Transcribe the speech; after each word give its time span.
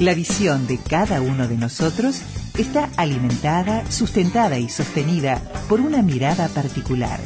La 0.00 0.14
visión 0.14 0.66
de 0.66 0.78
cada 0.78 1.20
uno 1.20 1.46
de 1.46 1.56
nosotros 1.56 2.22
está 2.58 2.88
alimentada, 2.96 3.90
sustentada 3.90 4.58
y 4.58 4.68
sostenida 4.68 5.40
por 5.68 5.80
una 5.80 6.02
mirada 6.02 6.48
particular. 6.48 7.20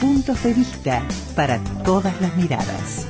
Puntos 0.00 0.42
de 0.42 0.54
vista 0.54 1.02
para 1.34 1.58
todas 1.84 2.20
las 2.20 2.36
miradas. 2.36 3.06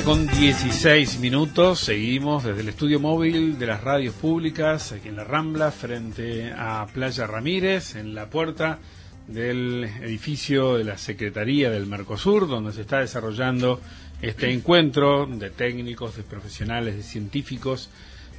Con 0.00 0.26
16 0.26 1.20
minutos 1.20 1.78
seguimos 1.78 2.42
desde 2.42 2.62
el 2.62 2.70
estudio 2.70 2.98
móvil 2.98 3.56
de 3.58 3.66
las 3.66 3.84
radios 3.84 4.14
públicas 4.14 4.90
aquí 4.90 5.08
en 5.08 5.16
la 5.16 5.22
Rambla 5.22 5.70
frente 5.70 6.50
a 6.56 6.86
Playa 6.92 7.26
Ramírez 7.26 7.94
en 7.94 8.14
la 8.14 8.28
puerta 8.28 8.80
del 9.28 9.84
edificio 10.02 10.76
de 10.76 10.84
la 10.84 10.98
Secretaría 10.98 11.70
del 11.70 11.86
Mercosur 11.86 12.48
donde 12.48 12.72
se 12.72 12.80
está 12.80 12.98
desarrollando 12.98 13.80
este 14.22 14.50
encuentro 14.50 15.26
de 15.26 15.50
técnicos, 15.50 16.16
de 16.16 16.24
profesionales, 16.24 16.96
de 16.96 17.02
científicos, 17.04 17.88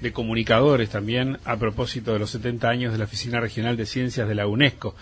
de 0.02 0.12
comunicadores 0.12 0.90
también 0.90 1.38
a 1.46 1.56
propósito 1.56 2.12
de 2.12 2.20
los 2.20 2.32
70 2.32 2.68
años 2.68 2.92
de 2.92 2.98
la 2.98 3.06
Oficina 3.06 3.40
Regional 3.40 3.78
de 3.78 3.86
Ciencias 3.86 4.28
de 4.28 4.36
la 4.36 4.48
UNESCO. 4.48 4.96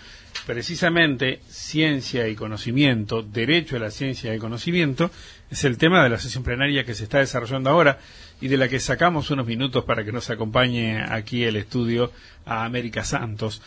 Precisamente 0.46 1.40
ciencia 1.48 2.28
y 2.28 2.36
conocimiento, 2.36 3.22
derecho 3.22 3.76
a 3.76 3.80
la 3.80 3.90
ciencia 3.90 4.34
y 4.34 4.38
conocimiento, 4.38 5.10
es 5.52 5.64
el 5.64 5.76
tema 5.76 6.02
de 6.02 6.08
la 6.08 6.18
sesión 6.18 6.42
plenaria 6.42 6.84
que 6.84 6.94
se 6.94 7.04
está 7.04 7.18
desarrollando 7.18 7.68
ahora 7.68 7.98
y 8.40 8.48
de 8.48 8.56
la 8.56 8.68
que 8.68 8.80
sacamos 8.80 9.30
unos 9.30 9.46
minutos 9.46 9.84
para 9.84 10.02
que 10.02 10.10
nos 10.10 10.30
acompañe 10.30 11.02
aquí 11.02 11.44
el 11.44 11.56
estudio 11.56 12.10
a 12.46 12.64
América 12.64 13.04
Santos. 13.04 13.60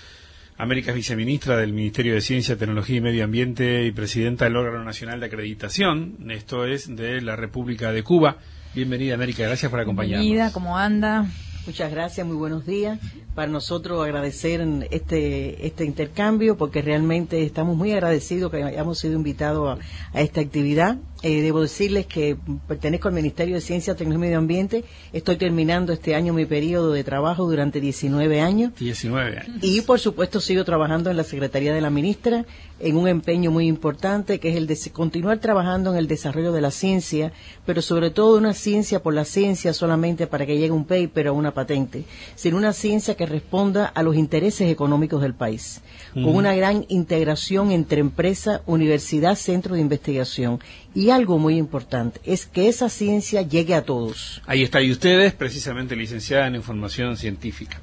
América 0.57 0.89
es 0.89 0.95
viceministra 0.95 1.57
del 1.57 1.73
Ministerio 1.73 2.15
de 2.15 2.21
Ciencia, 2.21 2.57
Tecnología 2.57 2.97
y 2.97 3.01
Medio 3.01 3.23
Ambiente 3.23 3.85
y 3.85 3.91
presidenta 3.91 4.45
del 4.45 4.55
órgano 4.55 4.83
nacional 4.83 5.19
de 5.19 5.27
acreditación. 5.27 6.15
Esto 6.31 6.65
es 6.65 6.93
de 6.95 7.21
la 7.21 7.35
República 7.35 7.91
de 7.91 8.01
Cuba. 8.01 8.37
Bienvenida, 8.73 9.13
América. 9.13 9.43
Gracias 9.43 9.69
por 9.69 9.79
acompañarnos. 9.79 10.21
Bienvenida, 10.25 10.51
¿cómo 10.53 10.79
anda? 10.79 11.27
Muchas 11.67 11.91
gracias, 11.91 12.25
muy 12.25 12.35
buenos 12.35 12.65
días. 12.65 12.99
Para 13.35 13.51
nosotros 13.51 14.01
agradecer 14.01 14.65
este, 14.91 15.67
este 15.67 15.83
intercambio 15.83 16.55
porque 16.55 16.81
realmente 16.81 17.43
estamos 17.43 17.75
muy 17.75 17.91
agradecidos 17.91 18.49
que 18.49 18.63
hayamos 18.63 18.97
sido 18.97 19.13
invitados 19.13 19.77
a, 19.77 20.17
a 20.17 20.21
esta 20.21 20.39
actividad. 20.39 20.97
Eh, 21.21 21.41
debo 21.41 21.61
decirles 21.61 22.05
que 22.05 22.37
pertenezco 22.67 23.07
al 23.07 23.13
Ministerio 23.15 23.55
de 23.55 23.61
Ciencia, 23.61 23.95
Tecnología 23.95 24.27
y 24.27 24.29
Medio 24.29 24.37
Ambiente. 24.37 24.83
Estoy 25.11 25.37
terminando 25.37 25.91
este 25.91 26.13
año 26.13 26.33
mi 26.33 26.45
periodo 26.45 26.91
de 26.93 27.03
trabajo 27.03 27.49
durante 27.49 27.81
19 27.81 28.41
años. 28.41 28.73
19 28.79 29.39
años. 29.39 29.57
Y 29.61 29.81
por 29.81 29.99
supuesto 29.99 30.39
sigo 30.39 30.63
trabajando 30.63 31.09
en 31.09 31.17
la 31.17 31.23
Secretaría 31.23 31.73
de 31.73 31.81
la 31.81 31.89
Ministra 31.89 32.45
en 32.79 32.97
un 32.97 33.07
empeño 33.07 33.51
muy 33.51 33.67
importante 33.67 34.39
que 34.39 34.49
es 34.49 34.55
el 34.55 34.67
de 34.67 34.77
continuar 34.91 35.39
trabajando 35.39 35.91
en 35.91 35.97
el 35.97 36.07
desarrollo 36.07 36.51
de 36.51 36.61
la 36.61 36.71
ciencia, 36.71 37.31
pero 37.65 37.81
sobre 37.81 38.11
todo 38.11 38.37
una 38.37 38.53
ciencia 38.53 39.01
por 39.01 39.13
la 39.13 39.25
ciencia 39.25 39.73
solamente 39.73 40.27
para 40.27 40.45
que 40.45 40.57
llegue 40.57 40.71
un 40.71 40.85
paper 40.85 41.29
o 41.29 41.33
una 41.33 41.53
patente, 41.53 42.03
sino 42.35 42.57
una 42.57 42.73
ciencia 42.73 43.15
que 43.15 43.24
responda 43.25 43.85
a 43.85 44.03
los 44.03 44.15
intereses 44.15 44.71
económicos 44.71 45.21
del 45.21 45.33
país, 45.33 45.81
con 46.13 46.35
una 46.35 46.55
gran 46.55 46.85
integración 46.87 47.71
entre 47.71 47.99
empresa, 47.99 48.61
universidad, 48.65 49.35
centro 49.35 49.75
de 49.75 49.81
investigación. 49.81 50.59
Y 50.93 51.09
algo 51.09 51.37
muy 51.37 51.57
importante 51.57 52.19
es 52.23 52.45
que 52.45 52.67
esa 52.67 52.89
ciencia 52.89 53.41
llegue 53.41 53.75
a 53.75 53.83
todos. 53.83 54.41
Ahí 54.45 54.63
está, 54.63 54.81
y 54.81 54.91
ustedes 54.91 55.33
precisamente 55.33 55.95
licenciada 55.95 56.47
en 56.47 56.55
información 56.55 57.17
científica. 57.17 57.81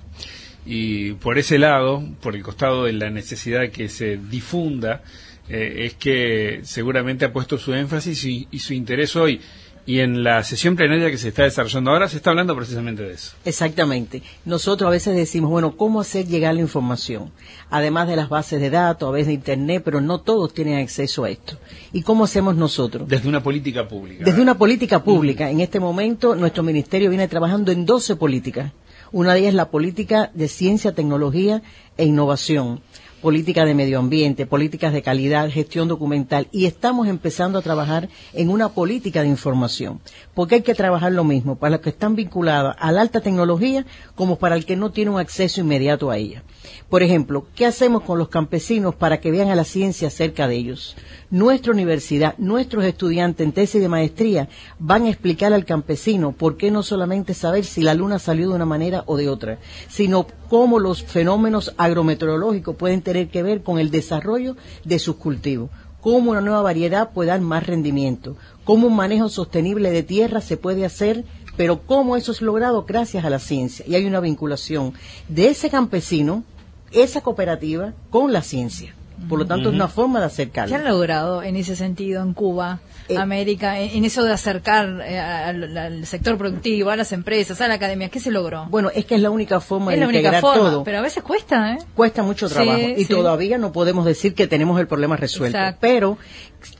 Y 0.64 1.12
por 1.14 1.38
ese 1.38 1.58
lado, 1.58 2.02
por 2.20 2.36
el 2.36 2.42
costado 2.42 2.84
de 2.84 2.92
la 2.92 3.10
necesidad 3.10 3.70
que 3.70 3.88
se 3.88 4.16
difunda, 4.16 5.02
eh, 5.48 5.86
es 5.86 5.94
que 5.94 6.60
seguramente 6.62 7.24
ha 7.24 7.32
puesto 7.32 7.58
su 7.58 7.74
énfasis 7.74 8.24
y, 8.24 8.48
y 8.50 8.60
su 8.60 8.72
interés 8.72 9.17
hoy. 9.17 9.40
Y 9.84 9.98
en 9.98 10.22
la 10.22 10.44
sesión 10.44 10.76
plenaria 10.76 11.10
que 11.10 11.18
se 11.18 11.28
está 11.28 11.42
desarrollando 11.42 11.90
ahora 11.90 12.08
se 12.08 12.16
está 12.16 12.30
hablando 12.30 12.54
precisamente 12.54 13.02
de 13.02 13.14
eso. 13.14 13.32
Exactamente. 13.44 14.22
Nosotros 14.44 14.86
a 14.86 14.90
veces 14.90 15.16
decimos, 15.16 15.50
bueno, 15.50 15.76
¿cómo 15.76 16.00
hacer 16.00 16.26
llegar 16.26 16.54
la 16.54 16.60
información? 16.60 17.32
Además 17.68 18.06
de 18.06 18.14
las 18.14 18.28
bases 18.28 18.60
de 18.60 18.70
datos, 18.70 19.08
a 19.08 19.12
veces 19.12 19.28
de 19.28 19.32
Internet, 19.34 19.82
pero 19.84 20.00
no 20.00 20.20
todos 20.20 20.54
tienen 20.54 20.78
acceso 20.78 21.24
a 21.24 21.30
esto. 21.30 21.58
¿Y 21.92 22.02
cómo 22.02 22.24
hacemos 22.24 22.54
nosotros? 22.54 23.08
Desde 23.08 23.28
una 23.28 23.42
política 23.42 23.88
pública. 23.88 24.24
Desde 24.24 24.40
una 24.40 24.56
política 24.56 25.02
pública. 25.02 25.50
En 25.50 25.60
este 25.60 25.80
momento 25.80 26.36
nuestro 26.36 26.62
ministerio 26.62 27.10
viene 27.10 27.26
trabajando 27.26 27.72
en 27.72 27.84
12 27.84 28.14
políticas. 28.16 28.72
Una 29.10 29.34
de 29.34 29.40
ellas 29.40 29.50
es 29.50 29.54
la 29.56 29.70
política 29.70 30.30
de 30.32 30.48
ciencia, 30.48 30.92
tecnología 30.92 31.62
e 31.98 32.06
innovación 32.06 32.80
política 33.22 33.64
de 33.64 33.72
medio 33.72 34.00
ambiente, 34.00 34.46
políticas 34.46 34.92
de 34.92 35.00
calidad, 35.00 35.48
gestión 35.48 35.86
documental 35.86 36.48
y 36.50 36.66
estamos 36.66 37.06
empezando 37.06 37.58
a 37.58 37.62
trabajar 37.62 38.08
en 38.34 38.50
una 38.50 38.70
política 38.70 39.22
de 39.22 39.28
información. 39.28 40.00
Porque 40.34 40.56
hay 40.56 40.62
que 40.62 40.74
trabajar 40.74 41.12
lo 41.12 41.22
mismo 41.22 41.56
para 41.56 41.77
los 41.77 41.80
que 41.80 41.90
están 41.90 42.16
vinculados 42.16 42.74
a 42.78 42.90
la 42.90 43.00
alta 43.00 43.20
tecnología 43.20 43.86
como 44.16 44.36
para 44.36 44.56
el 44.56 44.66
que 44.66 44.77
no 44.77 44.90
tiene 44.90 45.12
un 45.12 45.20
acceso 45.20 45.61
inmediato 45.61 46.11
a 46.11 46.18
ella. 46.18 46.42
Por 46.88 47.02
ejemplo, 47.02 47.46
¿qué 47.55 47.64
hacemos 47.64 48.02
con 48.02 48.18
los 48.18 48.28
campesinos 48.28 48.94
para 48.94 49.20
que 49.20 49.30
vean 49.30 49.48
a 49.48 49.55
la 49.55 49.64
ciencia 49.64 50.11
cerca 50.11 50.48
de 50.48 50.56
ellos? 50.56 50.96
Nuestra 51.32 51.72
universidad, 51.72 52.36
nuestros 52.36 52.84
estudiantes 52.84 53.42
en 53.42 53.52
tesis 53.52 53.80
de 53.80 53.88
maestría 53.88 54.50
van 54.78 55.06
a 55.06 55.08
explicar 55.08 55.54
al 55.54 55.64
campesino 55.64 56.32
por 56.32 56.58
qué 56.58 56.70
no 56.70 56.82
solamente 56.82 57.32
saber 57.32 57.64
si 57.64 57.80
la 57.80 57.94
luna 57.94 58.18
salió 58.18 58.50
de 58.50 58.54
una 58.54 58.66
manera 58.66 59.02
o 59.06 59.16
de 59.16 59.30
otra, 59.30 59.58
sino 59.88 60.26
cómo 60.50 60.78
los 60.78 61.02
fenómenos 61.02 61.72
agrometeorológicos 61.78 62.76
pueden 62.76 63.00
tener 63.00 63.30
que 63.30 63.42
ver 63.42 63.62
con 63.62 63.78
el 63.78 63.90
desarrollo 63.90 64.58
de 64.84 64.98
sus 64.98 65.16
cultivos 65.16 65.70
cómo 66.02 66.32
una 66.32 66.42
nueva 66.42 66.60
variedad 66.60 67.12
puede 67.12 67.30
dar 67.30 67.40
más 67.40 67.66
rendimiento, 67.66 68.36
cómo 68.64 68.88
un 68.88 68.96
manejo 68.96 69.30
sostenible 69.30 69.90
de 69.90 70.02
tierra 70.02 70.42
se 70.42 70.58
puede 70.58 70.84
hacer, 70.84 71.24
pero 71.56 71.86
cómo 71.86 72.16
eso 72.16 72.32
es 72.32 72.42
logrado 72.42 72.84
gracias 72.84 73.24
a 73.24 73.30
la 73.30 73.38
ciencia. 73.38 73.86
Y 73.88 73.94
hay 73.94 74.04
una 74.04 74.20
vinculación 74.20 74.92
de 75.28 75.48
ese 75.48 75.70
campesino, 75.70 76.44
esa 76.90 77.22
cooperativa, 77.22 77.94
con 78.10 78.32
la 78.32 78.42
ciencia. 78.42 78.96
Por 79.28 79.38
lo 79.38 79.46
tanto, 79.46 79.68
es 79.68 79.74
una 79.74 79.88
forma 79.88 80.20
de 80.20 80.27
acercarlo. 80.27 80.68
¿Qué 80.68 80.74
han 80.83 80.84
logrado 80.88 81.42
en 81.42 81.56
ese 81.56 81.77
sentido 81.77 82.22
en 82.22 82.33
Cuba, 82.34 82.80
Eh, 83.08 83.16
América, 83.16 83.80
en, 83.80 83.96
en 83.96 84.05
eso 84.05 84.22
de 84.24 84.33
acercar 84.33 85.00
eh, 85.06 85.18
al, 85.18 85.77
al 85.77 86.06
sector 86.06 86.36
productivo, 86.38 86.90
a 86.90 86.96
las 86.96 87.12
empresas, 87.12 87.61
a 87.61 87.68
la 87.68 87.74
academia? 87.74 88.08
¿Qué 88.08 88.20
se 88.20 88.30
logró? 88.30 88.66
Bueno, 88.70 88.90
es 88.94 89.05
que 89.06 89.14
es 89.16 89.20
la 89.20 89.30
única 89.30 89.61
forma 89.61 89.92
es 89.92 89.96
de 89.96 90.00
la 90.00 90.08
única 90.08 90.18
integrar 90.20 90.40
forma, 90.40 90.70
todo. 90.70 90.84
pero 90.84 90.98
a 90.98 91.02
veces 91.02 91.22
cuesta, 91.22 91.72
¿eh? 91.74 91.78
Cuesta 91.94 92.22
mucho 92.22 92.48
Sí, 92.48 92.55
trabajo 92.55 92.78
y 92.96 93.05
sí. 93.05 93.12
todavía 93.12 93.58
no 93.58 93.72
podemos 93.72 94.05
decir 94.05 94.34
que 94.34 94.46
tenemos 94.46 94.78
el 94.80 94.86
problema 94.86 95.16
resuelto. 95.16 95.56
Exacto. 95.58 95.78
Pero 95.80 96.18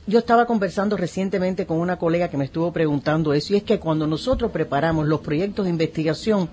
yo 0.05 0.19
estaba 0.19 0.45
conversando 0.45 0.97
recientemente 0.97 1.65
con 1.65 1.77
una 1.77 1.97
colega 1.97 2.29
que 2.29 2.37
me 2.37 2.45
estuvo 2.45 2.71
preguntando 2.71 3.33
eso 3.33 3.53
y 3.53 3.57
es 3.57 3.63
que 3.63 3.79
cuando 3.79 4.07
nosotros 4.07 4.51
preparamos 4.51 5.07
los 5.07 5.21
proyectos 5.21 5.65
de 5.65 5.71
investigación, 5.71 6.49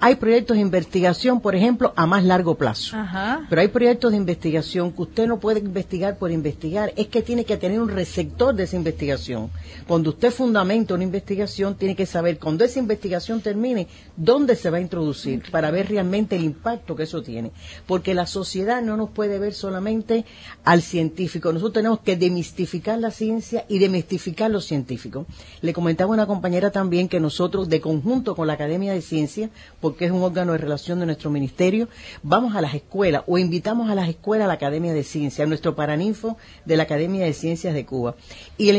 hay 0.00 0.14
proyectos 0.14 0.56
de 0.56 0.62
investigación, 0.62 1.40
por 1.40 1.56
ejemplo, 1.56 1.92
a 1.96 2.06
más 2.06 2.24
largo 2.24 2.54
plazo. 2.54 2.96
Ajá. 2.96 3.46
Pero 3.48 3.60
hay 3.60 3.68
proyectos 3.68 4.12
de 4.12 4.16
investigación 4.16 4.92
que 4.92 5.02
usted 5.02 5.26
no 5.26 5.40
puede 5.40 5.58
investigar 5.58 6.18
por 6.18 6.30
investigar, 6.30 6.92
es 6.96 7.08
que 7.08 7.22
tiene 7.22 7.44
que 7.44 7.56
tener 7.56 7.80
un 7.80 7.88
receptor 7.88 8.54
de 8.54 8.64
esa 8.64 8.76
investigación. 8.76 9.50
Cuando 9.88 10.10
usted 10.10 10.30
fundamenta 10.30 10.94
una 10.94 11.02
investigación, 11.02 11.74
tiene 11.74 11.96
que 11.96 12.06
saber 12.06 12.38
cuando 12.38 12.64
esa 12.64 12.78
investigación 12.78 13.40
termine, 13.40 13.88
dónde 14.16 14.54
se 14.54 14.70
va 14.70 14.76
a 14.76 14.80
introducir 14.80 15.42
para 15.50 15.70
ver 15.72 15.88
realmente 15.88 16.36
el 16.36 16.44
impacto 16.44 16.94
que 16.94 17.02
eso 17.04 17.22
tiene. 17.22 17.50
Porque 17.86 18.14
la 18.14 18.26
sociedad 18.26 18.82
no 18.82 18.96
nos 18.96 19.10
puede 19.10 19.40
ver 19.40 19.52
solamente 19.52 20.24
al 20.64 20.82
científico. 20.82 21.52
Nosotros 21.52 21.74
tenemos 21.74 22.00
que 22.00 22.16
demistificar 22.16 22.67
la 22.98 23.10
ciencia 23.10 23.64
y 23.68 23.78
demistificar 23.78 24.50
los 24.50 24.64
científicos. 24.64 25.26
Le 25.62 25.72
comentaba 25.72 26.12
una 26.12 26.26
compañera 26.26 26.70
también 26.70 27.08
que 27.08 27.20
nosotros, 27.20 27.68
de 27.68 27.80
conjunto 27.80 28.34
con 28.34 28.46
la 28.46 28.54
Academia 28.54 28.92
de 28.92 29.00
Ciencias, 29.00 29.50
porque 29.80 30.04
es 30.04 30.10
un 30.10 30.22
órgano 30.22 30.52
de 30.52 30.58
relación 30.58 31.00
de 31.00 31.06
nuestro 31.06 31.30
ministerio, 31.30 31.88
vamos 32.22 32.54
a 32.54 32.60
las 32.60 32.74
escuelas 32.74 33.22
o 33.26 33.38
invitamos 33.38 33.90
a 33.90 33.94
las 33.94 34.08
escuelas 34.08 34.44
a 34.44 34.48
la 34.48 34.54
Academia 34.54 34.92
de 34.92 35.02
Ciencias, 35.02 35.46
a 35.46 35.48
nuestro 35.48 35.74
paraninfo 35.74 36.36
de 36.64 36.76
la 36.76 36.82
Academia 36.82 37.24
de 37.24 37.32
Ciencias 37.32 37.74
de 37.74 37.84
Cuba. 37.86 38.16
Y 38.56 38.68
el 38.68 38.78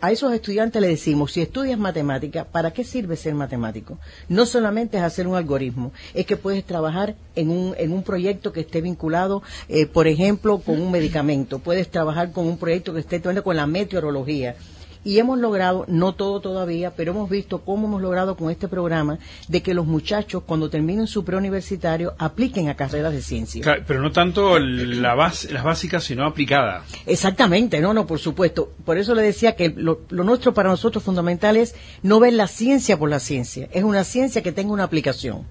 a 0.00 0.10
esos 0.10 0.32
estudiantes 0.32 0.80
le 0.80 0.88
decimos, 0.88 1.32
si 1.32 1.40
estudias 1.40 1.78
matemática, 1.78 2.44
¿para 2.44 2.72
qué 2.72 2.84
sirve 2.84 3.16
ser 3.16 3.34
matemático? 3.34 3.98
No 4.28 4.46
solamente 4.46 4.96
es 4.96 5.02
hacer 5.02 5.26
un 5.26 5.36
algoritmo, 5.36 5.92
es 6.14 6.26
que 6.26 6.36
puedes 6.36 6.64
trabajar 6.64 7.14
en 7.34 7.50
un, 7.50 7.74
en 7.78 7.92
un 7.92 8.02
proyecto 8.02 8.52
que 8.52 8.60
esté 8.60 8.80
vinculado, 8.80 9.42
eh, 9.68 9.86
por 9.86 10.06
ejemplo, 10.06 10.58
con 10.58 10.80
un 10.80 10.90
medicamento, 10.90 11.58
puedes 11.58 11.88
trabajar 11.88 12.32
con 12.32 12.46
un 12.46 12.58
proyecto 12.58 12.92
que 12.96 13.00
esté 13.02 13.20
tocando 13.20 13.42
con 13.44 13.56
la 13.56 13.66
meteorología. 13.66 14.56
Y 15.04 15.20
hemos 15.20 15.38
logrado, 15.38 15.84
no 15.86 16.16
todo 16.16 16.40
todavía, 16.40 16.90
pero 16.96 17.12
hemos 17.12 17.30
visto 17.30 17.60
cómo 17.60 17.86
hemos 17.86 18.02
logrado 18.02 18.36
con 18.36 18.50
este 18.50 18.66
programa 18.66 19.20
de 19.46 19.62
que 19.62 19.72
los 19.72 19.86
muchachos, 19.86 20.42
cuando 20.44 20.68
terminen 20.68 21.06
su 21.06 21.24
preuniversitario, 21.24 22.16
apliquen 22.18 22.68
a 22.68 22.74
carreras 22.74 23.12
de 23.12 23.22
ciencia. 23.22 23.62
Claro, 23.62 23.84
Pero 23.86 24.00
no 24.00 24.10
tanto 24.10 24.58
la 24.58 25.14
base, 25.14 25.52
las 25.52 25.62
básicas, 25.62 26.02
sino 26.02 26.26
aplicada. 26.26 26.82
Exactamente, 27.06 27.80
no, 27.80 27.94
no, 27.94 28.04
por 28.04 28.18
supuesto. 28.18 28.72
Por 28.84 28.98
eso 28.98 29.14
le 29.14 29.22
decía 29.22 29.54
que 29.54 29.68
lo, 29.68 30.00
lo 30.08 30.24
nuestro 30.24 30.52
para 30.54 30.70
nosotros 30.70 31.04
fundamental 31.04 31.56
es 31.56 31.76
no 32.02 32.18
ver 32.18 32.32
la 32.32 32.48
ciencia 32.48 32.98
por 32.98 33.08
la 33.08 33.20
ciencia, 33.20 33.68
es 33.72 33.84
una 33.84 34.02
ciencia 34.02 34.42
que 34.42 34.50
tenga 34.50 34.72
una 34.72 34.82
aplicación. 34.82 35.46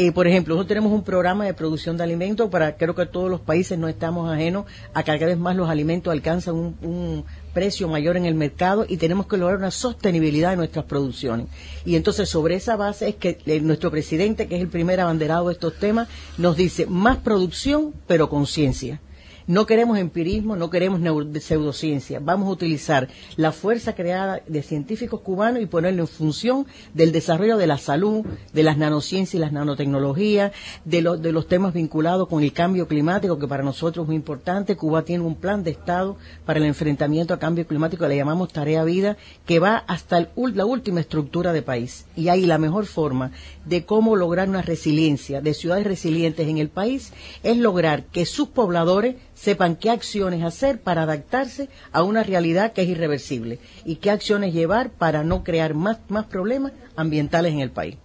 Eh, 0.00 0.12
por 0.12 0.28
ejemplo, 0.28 0.54
nosotros 0.54 0.68
tenemos 0.68 0.92
un 0.92 1.02
programa 1.02 1.44
de 1.44 1.54
producción 1.54 1.96
de 1.96 2.04
alimentos 2.04 2.48
para, 2.50 2.76
creo 2.76 2.94
que 2.94 3.04
todos 3.04 3.28
los 3.28 3.40
países 3.40 3.76
no 3.76 3.88
estamos 3.88 4.30
ajenos 4.32 4.64
a 4.94 5.02
que 5.02 5.10
cada 5.10 5.26
vez 5.26 5.38
más 5.38 5.56
los 5.56 5.68
alimentos 5.68 6.12
alcanzan 6.12 6.54
un, 6.54 7.24
precio 7.52 7.88
mayor 7.88 8.16
en 8.16 8.24
el 8.24 8.36
mercado 8.36 8.86
y 8.88 8.98
tenemos 8.98 9.26
que 9.26 9.36
lograr 9.36 9.58
una 9.58 9.72
sostenibilidad 9.72 10.50
de 10.50 10.56
nuestras 10.56 10.84
producciones. 10.84 11.48
Y 11.84 11.96
entonces 11.96 12.28
sobre 12.28 12.54
esa 12.54 12.76
base 12.76 13.08
es 13.08 13.16
que 13.16 13.38
eh, 13.44 13.60
nuestro 13.60 13.90
presidente, 13.90 14.46
que 14.46 14.54
es 14.54 14.62
el 14.62 14.68
primer 14.68 15.00
abanderado 15.00 15.48
de 15.48 15.54
estos 15.54 15.74
temas, 15.74 16.06
nos 16.36 16.56
dice 16.56 16.86
más 16.86 17.16
producción 17.16 17.92
pero 18.06 18.30
conciencia. 18.30 19.00
No 19.48 19.64
queremos 19.64 19.96
empirismo, 19.96 20.56
no 20.56 20.68
queremos 20.68 21.00
pseudociencia. 21.40 22.20
Vamos 22.22 22.48
a 22.48 22.52
utilizar 22.52 23.08
la 23.36 23.50
fuerza 23.50 23.94
creada 23.94 24.42
de 24.46 24.62
científicos 24.62 25.22
cubanos 25.22 25.62
y 25.62 25.66
ponerlo 25.66 26.02
en 26.02 26.06
función 26.06 26.66
del 26.92 27.12
desarrollo 27.12 27.56
de 27.56 27.66
la 27.66 27.78
salud, 27.78 28.26
de 28.52 28.62
las 28.62 28.76
nanociencias 28.76 29.36
y 29.36 29.38
las 29.38 29.52
nanotecnologías, 29.52 30.52
de, 30.84 31.00
de 31.18 31.32
los 31.32 31.48
temas 31.48 31.72
vinculados 31.72 32.28
con 32.28 32.42
el 32.42 32.52
cambio 32.52 32.86
climático, 32.86 33.38
que 33.38 33.48
para 33.48 33.62
nosotros 33.62 34.04
es 34.04 34.08
muy 34.08 34.16
importante. 34.16 34.76
Cuba 34.76 35.06
tiene 35.06 35.24
un 35.24 35.34
plan 35.34 35.64
de 35.64 35.70
Estado 35.70 36.18
para 36.44 36.58
el 36.58 36.66
enfrentamiento 36.66 37.32
al 37.32 37.40
cambio 37.40 37.66
climático 37.66 38.06
le 38.06 38.16
llamamos 38.16 38.52
Tarea 38.52 38.84
Vida, 38.84 39.16
que 39.46 39.60
va 39.60 39.78
hasta 39.86 40.28
la 40.36 40.66
última 40.66 41.00
estructura 41.00 41.54
de 41.54 41.62
país. 41.62 42.04
Y 42.16 42.28
ahí 42.28 42.44
la 42.44 42.58
mejor 42.58 42.84
forma 42.84 43.32
de 43.64 43.86
cómo 43.86 44.14
lograr 44.14 44.46
una 44.50 44.60
resiliencia 44.60 45.40
de 45.40 45.54
ciudades 45.54 45.86
resilientes 45.86 46.46
en 46.48 46.58
el 46.58 46.68
país 46.68 47.14
es 47.42 47.56
lograr 47.56 48.04
que 48.04 48.26
sus 48.26 48.48
pobladores 48.48 49.16
sepan 49.38 49.76
qué 49.76 49.90
acciones 49.90 50.42
hacer 50.42 50.80
para 50.80 51.02
adaptarse 51.02 51.68
a 51.92 52.02
una 52.02 52.24
realidad 52.24 52.72
que 52.72 52.82
es 52.82 52.88
irreversible 52.88 53.60
y 53.84 53.96
qué 53.96 54.10
acciones 54.10 54.52
llevar 54.52 54.90
para 54.90 55.22
no 55.22 55.44
crear 55.44 55.74
más, 55.74 56.00
más 56.08 56.26
problemas 56.26 56.72
ambientales 56.96 57.52
en 57.52 57.60
el 57.60 57.70
país. 57.70 57.96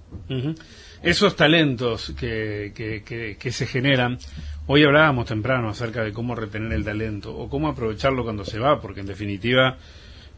Esos 1.01 1.35
talentos 1.35 2.13
que, 2.17 2.71
que, 2.75 3.35
que, 3.37 3.51
se 3.51 3.65
generan, 3.65 4.19
hoy 4.67 4.83
hablábamos 4.83 5.25
temprano 5.25 5.69
acerca 5.69 6.03
de 6.03 6.13
cómo 6.13 6.35
retener 6.35 6.71
el 6.71 6.85
talento 6.85 7.35
o 7.35 7.49
cómo 7.49 7.67
aprovecharlo 7.67 8.23
cuando 8.23 8.45
se 8.45 8.59
va, 8.59 8.79
porque 8.79 8.99
en 8.99 9.07
definitiva 9.07 9.77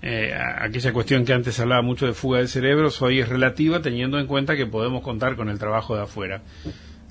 eh, 0.01 0.33
aquella 0.33 0.93
cuestión 0.93 1.25
que 1.25 1.33
antes 1.33 1.59
hablaba 1.59 1.81
mucho 1.81 2.05
de 2.05 2.13
fuga 2.13 2.39
de 2.39 2.47
cerebros 2.47 3.01
hoy 3.01 3.19
es 3.19 3.27
relativa 3.27 3.81
teniendo 3.81 4.17
en 4.17 4.27
cuenta 4.27 4.55
que 4.55 4.65
podemos 4.65 5.03
contar 5.03 5.35
con 5.35 5.49
el 5.49 5.59
trabajo 5.59 5.95
de 5.95 6.03
afuera 6.03 6.41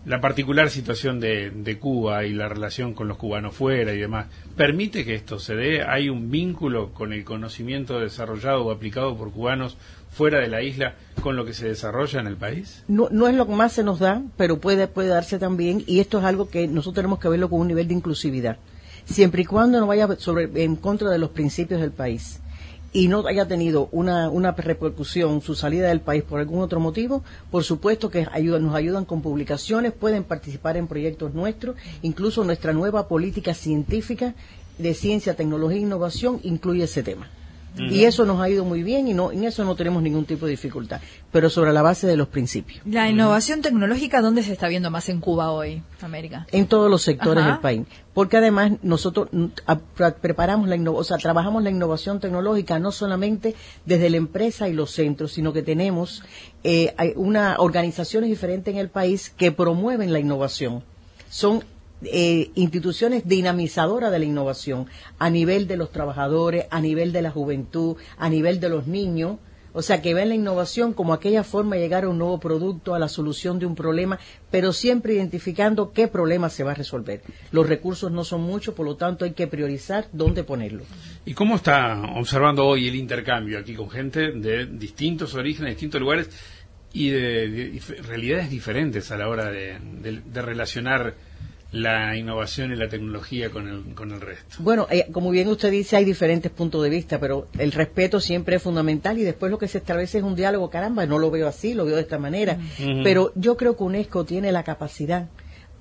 la 0.07 0.21
particular 0.21 0.71
situación 0.71 1.19
de, 1.19 1.51
de, 1.51 1.79
Cuba 1.79 2.25
y 2.25 2.33
la 2.33 2.49
relación 2.49 2.93
con 2.95 3.09
los 3.09 3.17
cubanos 3.17 3.55
fuera 3.55 3.95
y 3.95 3.99
demás, 3.99 4.27
¿permite 4.57 5.05
que 5.05 5.15
esto 5.15 5.39
se 5.39 5.55
dé? 5.55 5.83
¿Hay 5.83 6.09
un 6.09 6.31
vínculo 6.31 6.93
con 6.93 7.13
el 7.13 7.25
conocimiento 7.25 7.99
desarrollado 7.99 8.67
o 8.67 8.71
aplicado 8.71 9.17
por 9.17 9.33
cubanos 9.33 9.77
fuera 10.11 10.41
de 10.41 10.49
la 10.49 10.63
isla 10.63 10.95
con 11.23 11.37
lo 11.37 11.45
que 11.45 11.55
se 11.55 11.69
desarrolla 11.69 12.21
en 12.21 12.27
el 12.27 12.37
país? 12.37 12.85
No, 12.87 13.09
no 13.11 13.29
es 13.29 13.35
lo 13.35 13.47
que 13.47 13.55
más 13.55 13.73
se 13.73 13.83
nos 13.83 13.99
da, 13.99 14.23
pero 14.37 14.61
puede, 14.61 14.89
puede 14.89 15.09
darse 15.09 15.39
también, 15.39 15.83
y 15.87 16.01
esto 16.01 16.19
es 16.19 16.25
algo 16.25 16.49
que 16.49 16.69
nosotros 16.69 16.97
tenemos 16.97 17.19
que 17.19 17.29
verlo 17.29 17.49
con 17.49 17.61
un 17.61 17.69
nivel 17.69 17.89
de 17.89 17.95
inclusividad, 17.95 18.59
siempre 19.07 19.43
y 19.43 19.45
cuando 19.47 19.81
no 19.81 19.87
vaya 19.87 20.09
sobre, 20.19 20.51
en 20.63 20.77
contra 20.77 21.11
de 21.11 21.19
los 21.19 21.31
principios 21.31 21.81
del 21.81 21.93
país 21.93 22.41
y 22.95 23.09
no 23.09 23.27
haya 23.27 23.47
tenido 23.49 23.89
una, 23.91 24.31
una 24.31 24.53
repercusión 24.53 25.43
su 25.43 25.57
salida 25.57 25.89
del 25.89 26.01
país 26.01 26.23
por 26.23 26.39
algún 26.39 26.61
otro 26.61 26.79
motivo, 26.79 27.25
por 27.51 27.65
supuesto 27.65 28.09
que 28.09 28.23
nos 28.23 28.75
ayudan 28.75 29.05
con 29.05 29.21
publicaciones, 29.21 29.93
pueden 29.93 30.23
participar 30.23 30.77
en 30.77 30.87
proyectos 30.87 31.35
nuestros, 31.35 31.75
incluso 32.03 32.45
nuestra 32.45 32.73
nueva 32.73 33.09
política 33.09 33.53
científica 33.53 34.35
de 34.79 34.95
ciencia, 34.95 35.35
tecnología 35.35 35.79
e 35.79 35.83
innovación 35.83 36.39
incluye 36.45 36.85
ese 36.85 37.03
tema. 37.03 37.29
Y 37.77 38.05
eso 38.05 38.25
nos 38.25 38.41
ha 38.41 38.49
ido 38.49 38.65
muy 38.65 38.83
bien 38.83 39.09
y 39.09 39.15
no, 39.15 39.33
en 39.33 39.45
eso 39.45 39.65
no 39.65 39.75
tenemos 39.75 40.03
ningún 40.03 40.25
tipo 40.25 40.47
de 40.47 40.53
dificultad, 40.53 41.01
pero 41.33 41.51
sobre 41.51 41.73
la 41.73 41.83
base 41.83 42.07
de 42.07 42.17
los 42.17 42.29
principios. 42.29 42.81
La 42.87 43.11
innovación 43.11 43.63
tecnológica, 43.63 44.21
¿dónde 44.21 44.43
se 44.43 44.53
está 44.53 44.69
viendo 44.69 44.91
más 44.91 45.09
en 45.09 45.21
Cuba 45.21 45.51
hoy, 45.51 45.83
América? 46.01 46.47
En 46.53 46.67
todos 46.67 46.89
los 46.91 47.03
sectores 47.03 47.45
del 47.45 47.59
país, 47.59 47.83
porque 48.13 48.37
además 48.37 48.73
nosotros 48.83 49.29
mm, 49.33 49.47
preparamos 50.21 50.69
la 50.69 50.75
o 50.91 51.05
sea, 51.05 51.19
trabajamos 51.19 51.63
la 51.63 51.71
innovación 51.71 52.21
tecnológica 52.21 52.79
no 52.79 52.93
solamente 52.93 53.55
desde 53.85 54.11
la 54.11 54.19
empresa 54.19 54.69
y 54.69 54.73
los 54.73 54.93
centros, 54.93 55.33
sino 55.33 55.53
que 55.53 55.63
tenemos 55.63 56.23
eh, 56.63 56.95
una 57.17 57.57
organizaciones 57.59 58.31
diferentes 58.31 58.73
en 58.73 58.79
el 58.79 58.89
país 58.89 59.31
que 59.31 59.51
promueven 59.51 60.13
la 60.13 60.21
innovación. 60.21 60.85
Son 61.29 61.65
eh, 62.03 62.51
instituciones 62.55 63.27
dinamizadoras 63.27 64.11
de 64.11 64.19
la 64.19 64.25
innovación 64.25 64.87
a 65.19 65.31
nivel 65.31 65.67
de 65.67 65.77
los 65.77 65.91
trabajadores, 65.91 66.67
a 66.71 66.81
nivel 66.81 67.13
de 67.13 67.23
la 67.23 67.31
juventud, 67.31 67.97
a 68.19 68.29
nivel 68.29 68.61
de 68.61 68.69
los 68.69 68.87
niños. 68.87 69.39
O 69.77 69.83
sea, 69.83 70.01
que 70.01 70.15
ven 70.15 70.29
la 70.29 70.37
innovación 70.37 70.93
como 70.93 71.13
aquella 71.13 71.43
forma 71.43 71.75
de 71.75 71.83
llegar 71.83 72.05
a 72.05 72.09
un 72.09 72.19
nuevo 72.19 72.39
producto, 72.39 72.95
a 72.95 73.01
la 73.01 73.09
solución 73.09 73.59
de 73.59 73.67
un 73.67 73.75
problema, 73.75 74.21
pero 74.49 74.73
siempre 74.73 75.15
identificando 75.15 75.93
qué 75.93 76.07
problema 76.07 76.49
se 76.49 76.63
va 76.63 76.73
a 76.73 76.75
resolver. 76.75 77.23
Los 77.51 77.69
recursos 77.69 78.13
no 78.13 78.23
son 78.23 78.43
muchos, 78.43 78.75
por 78.75 78.87
lo 78.87 78.97
tanto 78.97 79.25
hay 79.25 79.33
que 79.33 79.49
priorizar 79.49 80.07
dónde 80.13 80.45
ponerlo. 80.45 80.85
¿Y 81.27 81.35
cómo 81.35 81.57
está 81.57 82.03
observando 82.15 82.65
hoy 82.65 82.87
el 82.87 82.95
intercambio 82.95 83.59
aquí 83.59 83.75
con 83.75 83.91
gente 83.91 84.31
de 84.31 84.67
distintos 84.67 85.35
orígenes, 85.35 85.73
distintos 85.73 86.01
lugares 86.01 86.29
y 86.93 87.09
de, 87.09 87.81
realidades 88.07 88.51
diferentes 88.51 89.11
a 89.11 89.17
la 89.17 89.29
hora 89.29 89.51
de 89.51 89.81
relacionar 90.35 91.15
la 91.75 92.17
innovación 92.17 92.73
y 92.73 92.77
la 92.77 92.89
tecnología 92.89 93.51
con 93.51 93.69
el, 93.69 93.95
con 93.95 94.13
el 94.13 94.21
resto. 94.21 94.57
Bueno, 94.61 94.87
eh, 94.91 95.07
como 95.11 95.31
bien 95.31 95.49
usted 95.49 95.73
dice, 95.73 95.97
hay 95.97 96.05
diferentes 96.05 96.53
puntos 96.53 96.83
de 96.83 96.89
vista, 96.89 97.19
pero 97.19 97.49
el 97.59 97.73
respeto 97.73 98.21
siempre 98.21 98.57
es 98.57 98.63
fundamental 98.63 99.19
y 99.19 99.23
después 99.23 99.51
lo 99.51 99.59
que 99.59 99.67
se 99.67 99.79
establece 99.79 100.19
es 100.19 100.25
un 100.25 100.37
diálogo, 100.37 100.71
caramba, 100.71 101.05
no 101.07 101.19
lo 101.19 101.33
veo 101.33 101.49
así, 101.49 101.75
lo 101.75 101.85
veo 101.85 101.97
de 101.97 102.03
esta 102.03 102.19
manera, 102.19 102.59
pero 103.03 103.33
yo 103.35 103.57
creo 103.57 103.77
que 103.77 103.83
UNESCO 103.83 104.25
tiene 104.25 104.53
la 104.53 104.63
capacidad 104.63 105.29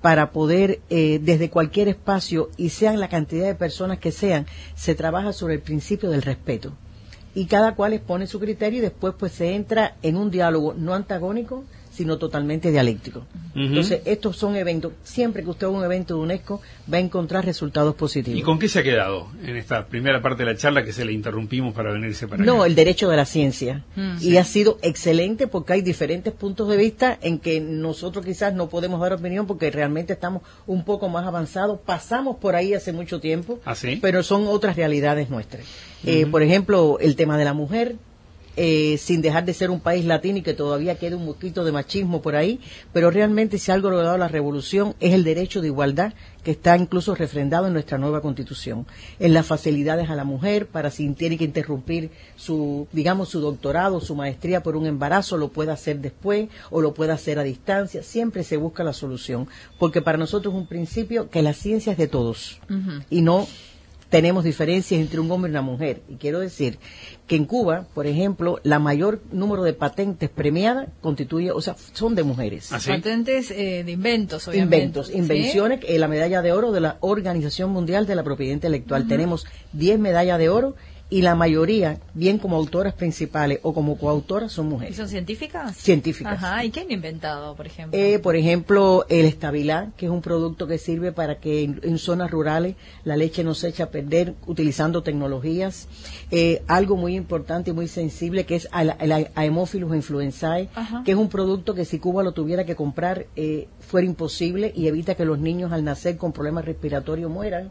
para 0.00 0.32
poder, 0.32 0.80
eh, 0.90 1.20
desde 1.22 1.48
cualquier 1.48 1.88
espacio, 1.88 2.50
y 2.56 2.70
sean 2.70 2.98
la 2.98 3.08
cantidad 3.08 3.46
de 3.46 3.54
personas 3.54 3.98
que 3.98 4.12
sean, 4.12 4.46
se 4.74 4.94
trabaja 4.94 5.32
sobre 5.32 5.54
el 5.54 5.60
principio 5.60 6.10
del 6.10 6.22
respeto. 6.22 6.72
Y 7.36 7.46
cada 7.46 7.74
cual 7.74 7.94
expone 7.94 8.26
su 8.26 8.38
criterio 8.38 8.80
y 8.80 8.82
después 8.82 9.14
pues 9.18 9.32
se 9.32 9.54
entra 9.54 9.96
en 10.02 10.16
un 10.16 10.30
diálogo 10.30 10.74
no 10.74 10.92
antagónico, 10.92 11.64
sino 11.94 12.18
totalmente 12.18 12.70
dialéctico. 12.70 13.24
Entonces, 13.54 14.02
estos 14.04 14.36
son 14.36 14.56
eventos, 14.56 14.92
siempre 15.04 15.44
que 15.44 15.50
usted 15.50 15.68
haga 15.68 15.76
un 15.76 15.84
evento 15.84 16.14
de 16.16 16.20
UNESCO, 16.20 16.60
va 16.92 16.96
a 16.96 17.00
encontrar 17.00 17.44
resultados 17.44 17.94
positivos. 17.94 18.38
¿Y 18.40 18.42
con 18.42 18.58
qué 18.58 18.68
se 18.68 18.80
ha 18.80 18.82
quedado 18.82 19.28
en 19.44 19.56
esta 19.56 19.86
primera 19.86 20.20
parte 20.20 20.44
de 20.44 20.52
la 20.52 20.56
charla 20.58 20.84
que 20.84 20.92
se 20.92 21.04
le 21.04 21.12
interrumpimos 21.12 21.72
para 21.72 21.92
venirse 21.92 22.26
para 22.26 22.44
No, 22.44 22.64
el 22.64 22.74
derecho 22.74 23.08
de 23.08 23.16
la 23.16 23.24
ciencia. 23.24 23.84
Mm. 23.94 24.16
y 24.20 24.36
ha 24.38 24.44
sido 24.44 24.78
excelente 24.82 25.46
porque 25.46 25.74
hay 25.74 25.82
diferentes 25.82 26.32
puntos 26.32 26.68
de 26.68 26.76
vista 26.76 27.16
en 27.22 27.38
que 27.38 27.60
nosotros 27.60 28.24
quizás 28.24 28.54
no 28.54 28.68
podemos 28.68 29.00
dar 29.00 29.12
opinión 29.12 29.46
porque 29.46 29.70
realmente 29.70 30.12
estamos 30.14 30.42
un 30.66 30.84
poco 30.84 31.08
más 31.08 31.24
avanzados. 31.26 31.78
Pasamos 31.84 32.36
por 32.38 32.56
ahí 32.56 32.74
hace 32.74 32.92
mucho 32.92 33.20
tiempo, 33.20 33.60
¿Ah, 33.64 33.74
pero 34.00 34.22
son 34.22 34.46
otras 34.48 34.74
realidades 34.76 35.30
nuestras. 35.30 35.64
Eh, 36.04 36.26
por 36.26 36.42
ejemplo, 36.42 36.98
el 37.00 37.14
tema 37.16 37.38
de 37.38 37.44
la 37.44 37.54
mujer, 37.54 37.96
eh, 38.56 38.96
sin 38.98 39.20
dejar 39.22 39.44
de 39.44 39.54
ser 39.54 39.70
un 39.70 39.80
país 39.80 40.04
latino 40.04 40.38
y 40.38 40.42
que 40.42 40.54
todavía 40.54 40.96
quede 40.96 41.16
un 41.16 41.26
poquito 41.26 41.64
de 41.64 41.72
machismo 41.72 42.22
por 42.22 42.36
ahí, 42.36 42.60
pero 42.92 43.10
realmente 43.10 43.58
si 43.58 43.72
algo 43.72 43.90
logrado 43.90 44.16
la 44.16 44.28
revolución 44.28 44.94
es 45.00 45.12
el 45.12 45.24
derecho 45.24 45.60
de 45.60 45.68
igualdad 45.68 46.14
que 46.44 46.52
está 46.52 46.76
incluso 46.76 47.14
refrendado 47.14 47.66
en 47.66 47.72
nuestra 47.72 47.98
nueva 47.98 48.20
constitución, 48.20 48.86
en 49.18 49.32
las 49.32 49.46
facilidades 49.46 50.10
a 50.10 50.14
la 50.14 50.24
mujer 50.24 50.66
para 50.66 50.90
si 50.90 51.08
tiene 51.14 51.38
que 51.38 51.44
interrumpir 51.44 52.10
su, 52.36 52.86
digamos, 52.92 53.30
su 53.30 53.40
doctorado, 53.40 54.00
su 54.00 54.14
maestría 54.14 54.62
por 54.62 54.76
un 54.76 54.86
embarazo, 54.86 55.36
lo 55.36 55.48
pueda 55.48 55.72
hacer 55.72 55.98
después 56.00 56.48
o 56.70 56.80
lo 56.80 56.94
pueda 56.94 57.14
hacer 57.14 57.38
a 57.38 57.42
distancia, 57.42 58.02
siempre 58.02 58.44
se 58.44 58.56
busca 58.56 58.84
la 58.84 58.92
solución, 58.92 59.48
porque 59.78 60.02
para 60.02 60.18
nosotros 60.18 60.54
es 60.54 60.60
un 60.60 60.66
principio 60.66 61.30
que 61.30 61.42
la 61.42 61.54
ciencia 61.54 61.92
es 61.92 61.98
de 61.98 62.08
todos 62.08 62.60
y 63.10 63.22
no 63.22 63.46
tenemos 64.14 64.44
diferencias 64.44 65.00
entre 65.00 65.18
un 65.18 65.28
hombre 65.32 65.50
y 65.50 65.54
una 65.54 65.62
mujer. 65.62 66.02
Y 66.08 66.14
quiero 66.14 66.38
decir 66.38 66.78
que 67.26 67.34
en 67.34 67.46
Cuba, 67.46 67.88
por 67.94 68.06
ejemplo, 68.06 68.60
la 68.62 68.78
mayor 68.78 69.20
número 69.32 69.64
de 69.64 69.72
patentes 69.72 70.30
premiadas 70.30 70.88
constituye, 71.00 71.50
o 71.50 71.60
sea, 71.60 71.74
son 71.94 72.14
de 72.14 72.22
mujeres. 72.22 72.70
¿Ah, 72.70 72.78
patentes 72.86 73.50
eh, 73.50 73.82
de 73.82 73.90
inventos, 73.90 74.46
obviamente. 74.46 74.76
Inventos, 74.76 75.10
invenciones, 75.12 75.80
eh, 75.82 75.98
la 75.98 76.06
medalla 76.06 76.42
de 76.42 76.52
oro 76.52 76.70
de 76.70 76.80
la 76.80 76.96
Organización 77.00 77.70
Mundial 77.72 78.06
de 78.06 78.14
la 78.14 78.22
Propiedad 78.22 78.52
Intelectual. 78.52 79.08
Tenemos 79.08 79.46
10 79.72 79.98
medallas 79.98 80.38
de 80.38 80.48
oro 80.48 80.76
y 81.10 81.20
la 81.20 81.34
mayoría, 81.34 82.00
bien 82.14 82.38
como 82.38 82.56
autoras 82.56 82.94
principales 82.94 83.60
o 83.62 83.74
como 83.74 83.98
coautoras, 83.98 84.52
son 84.52 84.68
mujeres. 84.68 84.94
¿Y 84.94 84.96
son 84.96 85.08
científicas? 85.08 85.76
Científicas. 85.76 86.42
Ajá, 86.42 86.64
¿y 86.64 86.70
qué 86.70 86.80
han 86.80 86.90
inventado, 86.90 87.54
por 87.54 87.66
ejemplo? 87.66 87.98
Eh, 87.98 88.18
por 88.18 88.36
ejemplo, 88.36 89.04
el 89.10 89.26
estabilá, 89.26 89.92
que 89.96 90.06
es 90.06 90.12
un 90.12 90.22
producto 90.22 90.66
que 90.66 90.78
sirve 90.78 91.12
para 91.12 91.38
que 91.38 91.62
en, 91.62 91.98
zonas 91.98 92.30
rurales 92.30 92.76
la 93.04 93.16
leche 93.16 93.44
no 93.44 93.54
se 93.54 93.68
eche 93.68 93.82
a 93.82 93.90
perder 93.90 94.34
utilizando 94.46 95.02
tecnologías. 95.02 95.88
Eh, 96.30 96.62
algo 96.66 96.96
muy 96.96 97.16
importante 97.16 97.70
y 97.70 97.74
muy 97.74 97.86
sensible 97.86 98.44
que 98.44 98.56
es 98.56 98.68
el 98.72 99.28
Haemophilus 99.34 99.94
influenzae, 99.94 100.68
que 101.04 101.12
es 101.12 101.16
un 101.16 101.28
producto 101.28 101.74
que 101.74 101.84
si 101.84 101.98
Cuba 101.98 102.22
lo 102.22 102.32
tuviera 102.32 102.64
que 102.64 102.74
comprar 102.74 103.26
eh, 103.36 103.68
fuera 103.78 104.06
imposible 104.06 104.72
y 104.74 104.88
evita 104.88 105.14
que 105.14 105.24
los 105.24 105.38
niños 105.38 105.70
al 105.70 105.84
nacer 105.84 106.16
con 106.16 106.32
problemas 106.32 106.64
respiratorios 106.64 107.30
mueran 107.30 107.70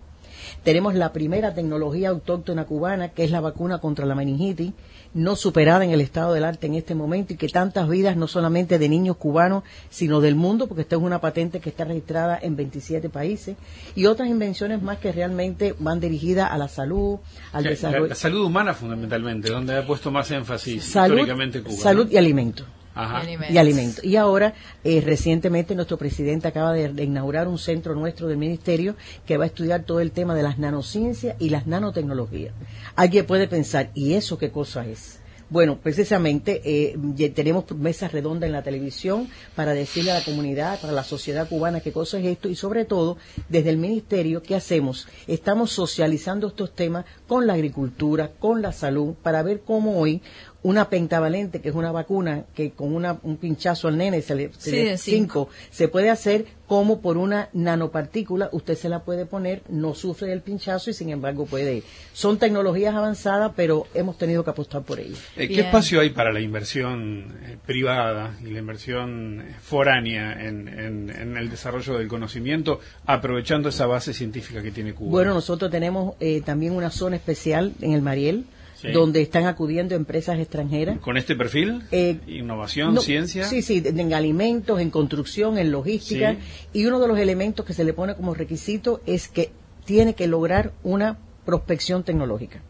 Tenemos 0.63 0.95
la 0.95 1.13
primera 1.13 1.53
tecnología 1.53 2.09
autóctona 2.09 2.65
cubana, 2.65 3.09
que 3.09 3.23
es 3.23 3.31
la 3.31 3.41
vacuna 3.41 3.79
contra 3.79 4.05
la 4.05 4.15
meningitis, 4.15 4.71
no 5.13 5.35
superada 5.35 5.83
en 5.83 5.91
el 5.91 6.01
estado 6.01 6.33
del 6.33 6.43
arte 6.43 6.67
en 6.67 6.75
este 6.75 6.95
momento 6.95 7.33
y 7.33 7.37
que 7.37 7.47
tantas 7.47 7.87
vidas, 7.87 8.17
no 8.17 8.27
solamente 8.27 8.79
de 8.79 8.89
niños 8.89 9.17
cubanos, 9.17 9.63
sino 9.89 10.21
del 10.21 10.35
mundo, 10.35 10.67
porque 10.67 10.81
esta 10.81 10.95
es 10.95 11.01
una 11.01 11.21
patente 11.21 11.59
que 11.59 11.69
está 11.69 11.85
registrada 11.85 12.39
en 12.41 12.55
27 12.55 13.09
países, 13.09 13.55
y 13.95 14.05
otras 14.07 14.27
invenciones 14.29 14.81
más 14.81 14.97
que 14.97 15.11
realmente 15.11 15.75
van 15.79 15.99
dirigidas 15.99 16.51
a 16.51 16.57
la 16.57 16.67
salud, 16.67 17.19
al 17.51 17.63
La, 17.63 17.69
desarrollo. 17.69 18.07
la 18.07 18.15
salud 18.15 18.43
humana 18.45 18.73
fundamentalmente, 18.73 19.49
donde 19.51 19.77
ha 19.77 19.85
puesto 19.85 20.09
más 20.09 20.31
énfasis 20.31 20.83
salud, 20.83 21.15
históricamente 21.15 21.61
Cuba. 21.61 21.75
salud 21.77 22.05
¿no? 22.07 22.11
y 22.11 22.17
alimento. 22.17 22.65
Ajá. 22.95 23.23
Y 23.49 23.57
alimentos. 23.57 24.03
Y 24.03 24.15
ahora, 24.15 24.53
eh, 24.83 25.01
recientemente, 25.01 25.75
nuestro 25.75 25.97
presidente 25.97 26.47
acaba 26.47 26.73
de, 26.73 26.89
de 26.89 27.03
inaugurar 27.03 27.47
un 27.47 27.57
centro 27.57 27.95
nuestro 27.95 28.27
del 28.27 28.37
ministerio 28.37 28.95
que 29.25 29.37
va 29.37 29.45
a 29.45 29.47
estudiar 29.47 29.83
todo 29.83 29.99
el 29.99 30.11
tema 30.11 30.35
de 30.35 30.43
las 30.43 30.59
nanociencias 30.59 31.35
y 31.39 31.49
las 31.49 31.67
nanotecnologías. 31.67 32.53
Alguien 32.95 33.25
puede 33.25 33.47
pensar, 33.47 33.89
¿y 33.93 34.13
eso 34.13 34.37
qué 34.37 34.51
cosa 34.51 34.85
es? 34.85 35.19
Bueno, 35.53 35.77
precisamente 35.77 36.61
eh, 36.65 37.29
tenemos 37.29 37.69
mesas 37.75 38.11
redondas 38.11 38.47
en 38.47 38.53
la 38.53 38.63
televisión 38.63 39.29
para 39.55 39.73
decirle 39.73 40.09
a 40.09 40.17
la 40.17 40.25
comunidad, 40.25 40.81
para 40.81 40.93
la 40.93 41.03
sociedad 41.03 41.47
cubana 41.47 41.79
qué 41.79 41.91
cosa 41.91 42.17
es 42.17 42.25
esto 42.25 42.49
y 42.49 42.55
sobre 42.55 42.85
todo 42.85 43.17
desde 43.49 43.69
el 43.69 43.77
ministerio 43.77 44.41
qué 44.41 44.55
hacemos. 44.55 45.07
Estamos 45.27 45.71
socializando 45.71 46.47
estos 46.47 46.73
temas 46.73 47.05
con 47.27 47.45
la 47.45 47.53
agricultura, 47.53 48.31
con 48.31 48.63
la 48.63 48.71
salud, 48.71 49.13
para 49.21 49.43
ver 49.43 49.61
cómo 49.61 49.99
hoy 49.99 50.23
una 50.63 50.89
pentavalente, 50.89 51.59
que 51.61 51.69
es 51.69 51.75
una 51.75 51.91
vacuna 51.91 52.45
que 52.55 52.71
con 52.71 52.95
una, 52.95 53.19
un 53.23 53.35
pinchazo 53.37 53.87
al 53.89 53.97
nene 53.97 54.21
se 54.21 54.33
le, 54.35 54.51
se 54.57 54.69
Sí, 54.69 54.71
le- 54.71 54.89
de 54.91 54.97
cinco. 54.97 55.49
cinco, 55.49 55.49
se 55.71 55.87
puede 55.89 56.09
hacer 56.09 56.45
como 56.67 57.01
por 57.01 57.17
una 57.17 57.49
nanopartícula, 57.53 58.49
usted 58.53 58.75
se 58.75 58.87
la 58.89 59.03
puede 59.03 59.25
poner, 59.25 59.61
no 59.69 59.93
sufre 59.93 60.27
del 60.29 60.41
pinchazo 60.41 60.89
y 60.89 60.93
sin 60.93 61.09
embargo 61.09 61.45
puede 61.45 61.75
ir. 61.75 61.83
Son 62.13 62.39
tecnologías 62.39 62.95
avanzadas, 62.95 63.51
pero 63.55 63.87
hemos 63.93 64.17
tenido 64.17 64.43
que 64.43 64.49
apostar 64.51 64.81
por 64.83 64.99
ellas. 64.99 65.19
Eh, 65.35 65.47
¿Qué 65.47 65.55
Bien. 65.55 65.65
espacio 65.65 65.99
hay 65.99 66.09
para 66.11 66.31
la 66.31 66.39
inversión 66.39 67.37
eh, 67.43 67.57
privada 67.65 68.37
y 68.41 68.49
la 68.51 68.59
inversión 68.59 69.41
eh, 69.41 69.55
foránea 69.61 70.47
en, 70.47 70.67
en- 70.69 71.09
en 71.09 71.37
el 71.37 71.49
desarrollo 71.49 71.97
del 71.97 72.07
conocimiento, 72.07 72.79
aprovechando 73.05 73.69
esa 73.69 73.85
base 73.85 74.13
científica 74.13 74.61
que 74.63 74.71
tiene 74.71 74.93
Cuba? 74.93 75.11
Bueno, 75.11 75.33
nosotros 75.33 75.69
tenemos 75.69 76.15
eh, 76.21 76.41
también 76.45 76.73
una 76.73 76.89
zona 76.89 77.17
especial 77.17 77.73
en 77.81 77.91
el 77.93 78.01
Mariel, 78.01 78.45
Sí. 78.83 78.91
donde 78.91 79.21
están 79.21 79.45
acudiendo 79.45 79.95
empresas 79.95 80.37
extranjeras. 80.37 80.99
¿Con 80.99 81.15
este 81.15 81.35
perfil? 81.35 81.83
Eh, 81.91 82.17
¿Innovación, 82.27 82.93
No, 82.93 83.01
ciencia? 83.01 83.45
Sí, 83.45 83.61
sí, 83.61 83.81
en 83.85 84.13
alimentos, 84.13 84.81
en 84.81 84.89
construcción, 84.89 85.57
en 85.57 85.71
logística. 85.71 86.33
Sí. 86.33 86.79
Y 86.81 86.85
uno 86.85 86.99
de 86.99 87.07
los 87.07 87.17
elementos 87.17 87.65
que 87.65 87.73
se 87.73 87.85
le 87.85 87.93
pone 87.93 88.15
como 88.15 88.33
requisito 88.33 89.01
es 89.05 89.29
que 89.29 89.51
tiene 89.85 90.15
que 90.15 90.27
lograr 90.27 90.73
una 90.83 91.17
prospección 91.45 92.03
tecnológica. 92.03 92.61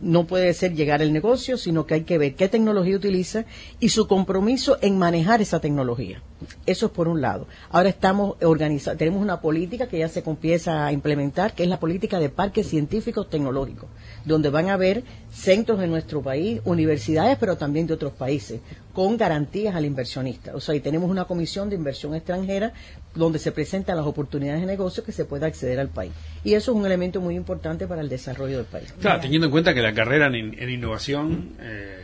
No 0.00 0.26
puede 0.26 0.52
ser 0.54 0.74
llegar 0.74 1.02
al 1.02 1.12
negocio, 1.12 1.56
sino 1.56 1.86
que 1.86 1.94
hay 1.94 2.02
que 2.04 2.18
ver 2.18 2.34
qué 2.34 2.48
tecnología 2.48 2.96
utiliza 2.96 3.44
y 3.80 3.90
su 3.90 4.08
compromiso 4.08 4.78
en 4.82 4.98
manejar 4.98 5.40
esa 5.40 5.60
tecnología. 5.60 6.22
Eso 6.66 6.86
es 6.86 6.92
por 6.92 7.08
un 7.08 7.20
lado. 7.20 7.46
Ahora 7.70 7.88
estamos 7.88 8.36
organizados, 8.42 8.98
tenemos 8.98 9.22
una 9.22 9.40
política 9.40 9.86
que 9.86 9.98
ya 9.98 10.08
se 10.08 10.22
empieza 10.26 10.86
a 10.86 10.92
implementar, 10.92 11.54
que 11.54 11.62
es 11.62 11.68
la 11.68 11.78
política 11.78 12.18
de 12.18 12.28
parques 12.28 12.68
científicos 12.68 13.30
tecnológicos, 13.30 13.88
donde 14.24 14.50
van 14.50 14.68
a 14.68 14.74
haber 14.74 15.04
centros 15.30 15.80
en 15.82 15.90
nuestro 15.90 16.22
país, 16.22 16.60
universidades, 16.64 17.36
pero 17.38 17.56
también 17.56 17.86
de 17.86 17.94
otros 17.94 18.12
países, 18.12 18.60
con 18.92 19.16
garantías 19.16 19.74
al 19.74 19.84
inversionista. 19.84 20.54
O 20.54 20.60
sea, 20.60 20.74
y 20.74 20.80
tenemos 20.80 21.10
una 21.10 21.24
comisión 21.24 21.68
de 21.68 21.76
inversión 21.76 22.14
extranjera 22.14 22.72
donde 23.14 23.38
se 23.38 23.52
presentan 23.52 23.96
las 23.96 24.06
oportunidades 24.06 24.60
de 24.60 24.66
negocio 24.66 25.04
que 25.04 25.12
se 25.12 25.24
pueda 25.24 25.46
acceder 25.46 25.80
al 25.80 25.88
país. 25.88 26.12
Y 26.42 26.54
eso 26.54 26.72
es 26.72 26.76
un 26.76 26.86
elemento 26.86 27.20
muy 27.20 27.36
importante 27.36 27.86
para 27.86 28.00
el 28.00 28.08
desarrollo 28.08 28.58
del 28.58 28.66
país. 28.66 28.92
Claro, 29.00 29.20
teniendo 29.20 29.46
en 29.46 29.50
cuenta 29.50 29.74
que 29.74 29.82
la 29.82 29.94
carrera 29.94 30.26
en, 30.26 30.56
en 30.58 30.70
innovación 30.70 31.52
eh, 31.60 32.03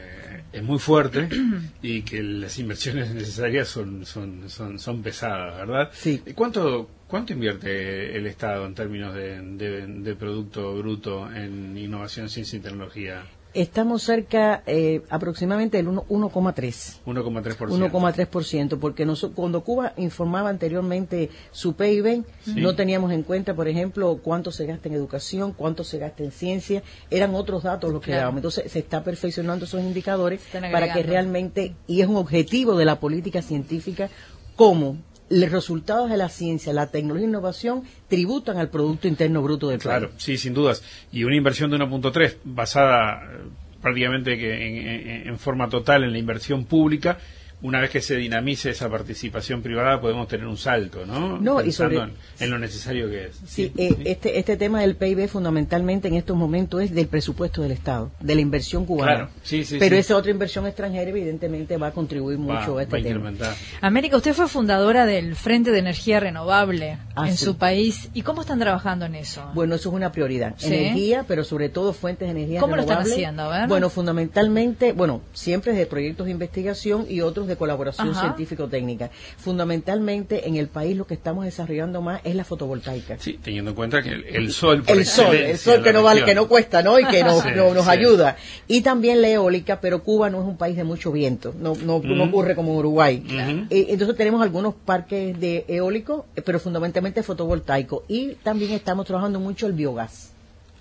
es 0.52 0.62
muy 0.62 0.78
fuerte 0.78 1.28
y 1.82 2.02
que 2.02 2.22
las 2.22 2.58
inversiones 2.58 3.10
necesarias 3.14 3.68
son, 3.68 4.04
son, 4.06 4.48
son, 4.50 4.78
son 4.78 5.02
pesadas, 5.02 5.56
¿verdad? 5.58 5.90
Sí. 5.92 6.22
¿Y 6.26 6.32
¿Cuánto, 6.32 6.88
¿Cuánto 7.06 7.32
invierte 7.32 8.16
el 8.16 8.26
Estado 8.26 8.66
en 8.66 8.74
términos 8.74 9.14
de, 9.14 9.40
de- 9.42 9.86
de 9.86 10.16
Producto 10.16 10.74
Bruto 10.76 11.30
en 11.32 11.76
innovación, 11.76 12.28
ciencia 12.28 12.58
y 12.58 12.62
tecnología? 12.62 13.24
Estamos 13.52 14.02
cerca 14.04 14.62
eh, 14.66 15.02
aproximadamente 15.10 15.76
del 15.76 15.88
1 15.88 16.04
1,3. 16.08 17.00
1,3%. 17.04 17.90
1,3%, 17.90 18.78
porque 18.78 19.04
noso- 19.04 19.32
cuando 19.34 19.62
Cuba 19.64 19.92
informaba 19.96 20.48
anteriormente 20.50 21.30
su 21.50 21.74
PIB, 21.74 22.22
no 22.54 22.76
teníamos 22.76 23.10
en 23.12 23.24
cuenta, 23.24 23.54
por 23.54 23.66
ejemplo, 23.66 24.20
cuánto 24.22 24.52
se 24.52 24.66
gasta 24.66 24.88
en 24.88 24.94
educación, 24.94 25.52
cuánto 25.52 25.82
se 25.82 25.98
gasta 25.98 26.22
en 26.22 26.30
ciencia, 26.30 26.82
eran 27.10 27.34
otros 27.34 27.64
datos 27.64 27.90
los 27.92 28.00
que 28.00 28.06
Claro. 28.12 28.20
dábamos. 28.20 28.38
Entonces 28.38 28.70
se 28.70 28.78
está 28.78 29.02
perfeccionando 29.02 29.64
esos 29.64 29.80
indicadores 29.80 30.40
para 30.52 30.92
que 30.92 31.02
realmente, 31.02 31.74
y 31.88 32.02
es 32.02 32.06
un 32.06 32.16
objetivo 32.16 32.76
de 32.76 32.84
la 32.84 33.00
política 33.00 33.42
científica, 33.42 34.08
como 34.54 34.96
los 35.30 35.50
resultados 35.50 36.10
de 36.10 36.16
la 36.16 36.28
ciencia, 36.28 36.72
la 36.72 36.90
tecnología 36.90 37.26
e 37.26 37.28
innovación 37.30 37.84
tributan 38.08 38.58
al 38.58 38.68
Producto 38.68 39.06
Interno 39.08 39.42
Bruto 39.42 39.68
del 39.68 39.78
Claro, 39.80 40.08
país. 40.10 40.22
sí, 40.22 40.36
sin 40.36 40.52
dudas. 40.54 40.82
Y 41.12 41.24
una 41.24 41.36
inversión 41.36 41.70
de 41.70 41.78
1.3 41.78 42.36
basada 42.44 43.22
eh, 43.24 43.38
prácticamente 43.80 44.36
que 44.36 44.52
en, 44.66 44.88
en- 44.88 45.28
en 45.28 45.38
forma 45.38 45.68
total 45.68 46.04
en 46.04 46.12
la 46.12 46.18
inversión 46.18 46.64
pública, 46.64 47.18
una 47.62 47.80
vez 47.80 47.90
que 47.90 48.00
se 48.00 48.16
dinamice 48.16 48.70
esa 48.70 48.88
participación 48.88 49.62
privada 49.62 50.00
podemos 50.00 50.28
tener 50.28 50.46
un 50.46 50.56
salto, 50.56 51.04
¿no? 51.06 51.38
No, 51.38 51.60
y 51.60 51.64
Pensando 51.64 52.00
sobre- 52.00 52.12
en, 52.12 52.44
en 52.44 52.50
lo 52.50 52.58
necesario 52.58 53.08
que 53.10 53.26
es. 53.26 53.40
Sí, 53.46 53.72
eh, 53.76 53.94
Este, 54.04 54.38
este 54.38 54.56
tema 54.56 54.80
del 54.80 54.96
PIB 54.96 55.28
fundamentalmente 55.28 56.08
en 56.08 56.14
estos 56.14 56.36
momentos 56.36 56.82
es 56.82 56.94
del 56.94 57.06
presupuesto 57.06 57.62
del 57.62 57.72
Estado, 57.72 58.10
de 58.20 58.34
la 58.34 58.40
inversión 58.40 58.86
cubana. 58.86 59.12
Claro, 59.14 59.30
sí, 59.42 59.64
sí, 59.64 59.76
Pero 59.78 59.96
sí. 59.96 60.00
esa 60.00 60.16
otra 60.16 60.30
inversión 60.30 60.66
extranjera 60.66 61.10
evidentemente 61.10 61.76
va 61.76 61.88
a 61.88 61.92
contribuir 61.92 62.38
Va- 62.38 62.60
mucho 62.60 62.74
va 62.74 62.80
a 62.80 62.84
este 62.84 62.96
a 62.96 63.02
tema. 63.02 63.32
América, 63.80 64.16
usted 64.16 64.32
fue 64.34 64.48
fundadora 64.48 65.06
del 65.06 65.36
Frente 65.36 65.70
de 65.70 65.78
Energía 65.80 66.20
Renovable 66.20 66.98
Ah, 67.14 67.28
en 67.28 67.36
sí. 67.36 67.44
su 67.44 67.56
país. 67.56 68.08
¿Y 68.14 68.22
cómo 68.22 68.40
están 68.42 68.58
trabajando 68.58 69.04
en 69.04 69.14
eso? 69.16 69.42
Bueno, 69.54 69.74
eso 69.74 69.90
es 69.90 69.94
una 69.94 70.12
prioridad. 70.12 70.54
Sí. 70.56 70.72
Energía, 70.72 71.24
pero 71.28 71.44
sobre 71.44 71.68
todo 71.68 71.92
fuentes 71.92 72.26
de 72.26 72.32
energía 72.32 72.60
¿Cómo 72.60 72.76
lo 72.76 72.82
están 72.82 73.00
haciendo? 73.02 73.42
A 73.42 73.60
ver. 73.60 73.68
Bueno, 73.68 73.90
fundamentalmente, 73.90 74.92
bueno, 74.92 75.22
siempre 75.32 75.72
de 75.72 75.86
proyectos 75.86 76.26
de 76.26 76.32
investigación 76.32 77.06
y 77.08 77.20
otros 77.20 77.46
de 77.52 77.58
colaboración 77.58 78.14
científico-técnica. 78.14 79.10
Fundamentalmente 79.36 80.48
en 80.48 80.56
el 80.56 80.68
país 80.68 80.96
lo 80.96 81.06
que 81.06 81.14
estamos 81.14 81.44
desarrollando 81.44 82.00
más 82.00 82.20
es 82.24 82.34
la 82.34 82.44
fotovoltaica. 82.44 83.16
Sí, 83.18 83.38
teniendo 83.42 83.70
en 83.72 83.76
cuenta 83.76 84.02
que 84.02 84.08
el, 84.10 84.24
el 84.24 84.52
sol 84.52 84.82
por 84.82 84.96
el 84.96 85.04
sol, 85.04 85.34
el 85.36 85.58
sol 85.58 85.82
que 85.82 85.92
no 85.92 86.02
vale, 86.02 86.24
que 86.24 86.34
no 86.34 86.48
cuesta, 86.48 86.82
¿no? 86.82 86.98
Y 86.98 87.04
que 87.06 87.22
nos, 87.24 87.42
Sí, 87.42 87.48
no- 87.54 87.74
nos 87.74 87.84
sí. 87.84 87.90
ayuda. 87.90 88.36
Y 88.68 88.80
también 88.80 89.20
la 89.20 89.28
eólica, 89.28 89.80
pero 89.80 90.02
Cuba 90.02 90.30
no 90.30 90.40
es 90.40 90.46
un 90.46 90.56
país 90.56 90.76
de 90.76 90.84
mucho 90.84 91.12
viento, 91.12 91.54
no, 91.58 91.74
no, 91.74 92.00
no 92.02 92.24
ocurre 92.24 92.54
como 92.54 92.72
en 92.72 92.78
Uruguay. 92.78 93.22
Eh, 93.70 93.86
entonces 93.90 94.16
tenemos 94.16 94.40
algunos 94.42 94.74
parques 94.74 95.38
de 95.38 95.64
eólico, 95.68 96.26
pero 96.44 96.58
fundamentalmente 96.58 97.22
fotovoltaico. 97.22 98.04
Y 98.08 98.34
también 98.42 98.72
estamos 98.72 99.06
trabajando 99.06 99.40
mucho 99.40 99.66
el 99.66 99.72
biogás 99.74 100.32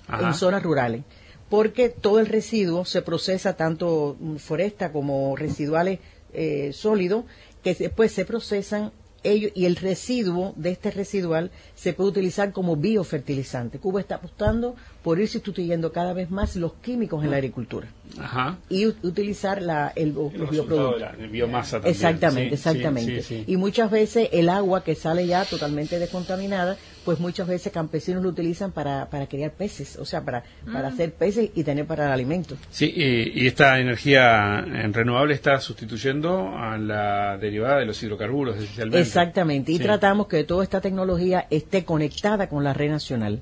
Ajá. 0.07 0.27
en 0.27 0.33
zonas 0.33 0.63
rurales, 0.63 1.01
porque 1.49 1.89
todo 1.89 2.19
el 2.19 2.27
residuo 2.27 2.85
se 2.85 3.01
procesa 3.01 3.53
tanto 3.57 4.15
foresta 4.37 4.91
como 4.91 5.35
residuales 5.35 5.99
eh, 6.33 6.71
sólidos, 6.73 7.25
que 7.63 7.75
después 7.75 8.11
se 8.11 8.25
procesan 8.25 8.91
ellos 9.23 9.51
y 9.55 9.65
el 9.65 9.75
residuo 9.75 10.53
de 10.55 10.71
este 10.71 10.91
residual 10.91 11.51
se 11.75 11.93
puede 11.93 12.09
utilizar 12.09 12.51
como 12.51 12.75
biofertilizante. 12.75 13.79
Cuba 13.79 13.99
está 13.99 14.15
apostando 14.15 14.75
por 15.03 15.19
ir 15.19 15.29
sustituyendo 15.29 15.91
cada 15.93 16.13
vez 16.13 16.29
más 16.29 16.55
los 16.57 16.73
químicos 16.73 17.23
en 17.23 17.31
la 17.31 17.37
agricultura 17.37 17.87
Ajá. 18.19 18.57
y 18.69 18.85
utilizar 18.85 19.61
la, 19.61 19.93
el, 19.95 20.13
los 20.13 20.33
El 20.33 20.47
bioproductos. 20.47 20.99
la 20.99 21.11
biomasa 21.27 21.77
también. 21.77 21.93
Exactamente, 21.95 22.49
Sí, 22.49 22.53
exactamente. 22.69 23.21
sí, 23.21 23.35
sí. 23.37 23.43
Y 23.47 23.55
muchas 23.55 23.89
veces 23.91 24.27
el 24.33 24.49
agua 24.49 24.83
que 24.83 24.95
sale 24.95 25.25
ya 25.25 25.45
totalmente 25.45 25.99
descontaminada, 25.99 26.75
pues 27.05 27.19
muchas 27.21 27.47
veces 27.47 27.71
campesinos 27.71 28.21
lo 28.23 28.29
utilizan 28.29 28.71
para, 28.73 29.09
para 29.09 29.27
criar 29.27 29.51
peces, 29.51 29.95
o 29.97 30.03
sea, 30.05 30.21
para, 30.25 30.43
para 30.71 30.89
hacer 30.89 31.13
peces 31.13 31.49
y 31.55 31.63
tener 31.63 31.85
para 31.85 32.07
el 32.07 32.11
alimento. 32.11 32.57
Sí, 32.69 32.91
y, 32.93 33.41
y 33.41 33.47
esta 33.47 33.79
energía 33.79 34.59
en 34.67 34.93
renovable 34.93 35.33
está 35.33 35.59
sustituyendo 35.61 36.49
a 36.57 36.77
la 36.77 37.37
derivada 37.37 37.79
de 37.79 37.85
los 37.85 38.03
hidrocarburos, 38.03 38.57
esencialmente. 38.57 38.99
Exactamente. 38.99 39.71
Y 39.71 39.77
Sí. 39.77 39.83
tratamos 39.83 40.27
que 40.27 40.43
toda 40.43 40.63
esta 40.63 40.81
tecnología 40.81 41.47
esté 41.49 41.85
conectada 41.85 42.49
con 42.49 42.65
la 42.65 42.73
red 42.73 42.91
nacional. 42.91 43.39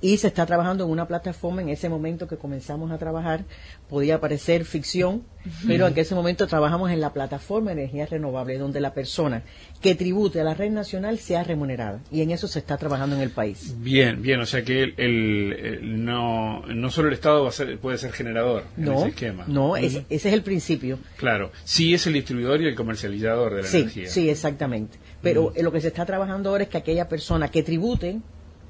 Y 0.00 0.16
se 0.18 0.28
está 0.28 0.46
trabajando 0.46 0.84
en 0.84 0.90
una 0.90 1.08
plataforma. 1.08 1.60
En 1.60 1.70
ese 1.70 1.88
momento 1.88 2.28
que 2.28 2.36
comenzamos 2.36 2.92
a 2.92 2.98
trabajar, 2.98 3.44
podía 3.88 4.20
parecer 4.20 4.64
ficción, 4.64 5.24
pero 5.66 5.88
en 5.88 5.98
ese 5.98 6.14
momento 6.14 6.46
trabajamos 6.46 6.92
en 6.92 7.00
la 7.00 7.12
plataforma 7.12 7.74
de 7.74 7.82
energía 7.82 8.06
renovable, 8.06 8.58
donde 8.58 8.80
la 8.80 8.94
persona 8.94 9.42
que 9.82 9.96
tribute 9.96 10.40
a 10.40 10.44
la 10.44 10.54
red 10.54 10.70
nacional 10.70 11.18
sea 11.18 11.42
remunerada. 11.42 11.98
Y 12.12 12.22
en 12.22 12.30
eso 12.30 12.46
se 12.46 12.60
está 12.60 12.76
trabajando 12.76 13.16
en 13.16 13.22
el 13.22 13.30
país. 13.30 13.74
Bien, 13.78 14.22
bien, 14.22 14.38
o 14.38 14.46
sea 14.46 14.62
que 14.62 14.84
el, 14.84 14.94
el- 14.98 15.52
el- 15.52 16.04
no, 16.04 16.64
no 16.66 16.90
solo 16.90 17.08
el 17.08 17.14
Estado 17.14 17.42
va 17.42 17.48
a 17.48 17.52
ser, 17.52 17.76
puede 17.78 17.98
ser 17.98 18.12
generador 18.12 18.64
en 18.76 18.84
No, 18.84 18.98
ese 19.00 19.08
esquema. 19.08 19.44
no, 19.48 19.76
ese, 19.76 20.06
ese 20.10 20.28
es 20.28 20.34
el 20.34 20.42
principio. 20.42 21.00
Claro, 21.16 21.50
sí 21.64 21.92
es 21.94 22.06
el 22.06 22.12
distribuidor 22.12 22.62
y 22.62 22.66
el 22.68 22.76
comercializador 22.76 23.54
de 23.56 23.62
la 23.62 23.68
Sí, 23.68 23.78
energía. 23.78 24.08
sí, 24.08 24.30
exactamente. 24.30 24.96
Pero 25.22 25.52
lo 25.60 25.72
que 25.72 25.80
se 25.80 25.88
está 25.88 26.06
trabajando 26.06 26.50
ahora 26.50 26.62
es 26.62 26.68
que 26.68 26.78
aquella 26.78 27.08
persona 27.08 27.48
que 27.50 27.64
tribute 27.64 28.20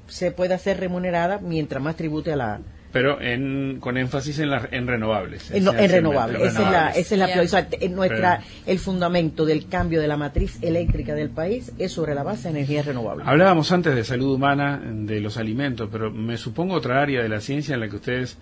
se 0.09 0.31
pueda 0.31 0.57
ser 0.57 0.79
remunerada 0.79 1.39
mientras 1.39 1.81
más 1.81 1.95
tribute 1.95 2.31
a 2.33 2.35
la, 2.35 2.59
pero 2.91 3.21
en, 3.21 3.77
con 3.79 3.97
énfasis 3.97 4.39
en, 4.39 4.49
la, 4.49 4.67
en 4.71 4.87
renovables. 4.87 5.51
En, 5.51 5.63
no, 5.63 5.73
en 5.77 5.91
renovables. 5.91 6.41
Esa 6.41 6.63
es 6.65 6.71
la, 6.71 6.89
esa 6.89 6.99
es 7.15 7.19
la 7.19 7.25
Bien. 7.27 7.37
prioridad. 7.37 7.67
En 7.81 7.93
nuestra, 7.95 8.41
el 8.65 8.79
fundamento 8.79 9.45
del 9.45 9.67
cambio 9.67 10.01
de 10.01 10.07
la 10.07 10.17
matriz 10.17 10.57
eléctrica 10.63 11.13
del 11.13 11.29
país 11.29 11.71
es 11.77 11.91
sobre 11.91 12.15
la 12.15 12.23
base 12.23 12.43
de 12.51 12.57
energías 12.57 12.87
renovables. 12.87 13.27
Hablábamos 13.27 13.71
antes 13.71 13.93
de 13.95 14.03
salud 14.03 14.33
humana, 14.33 14.81
de 14.83 15.19
los 15.21 15.37
alimentos, 15.37 15.87
pero 15.91 16.09
me 16.09 16.37
supongo 16.37 16.73
otra 16.73 16.99
área 17.01 17.21
de 17.21 17.29
la 17.29 17.41
ciencia 17.41 17.75
en 17.75 17.81
la 17.81 17.89
que 17.89 17.97
ustedes 17.97 18.37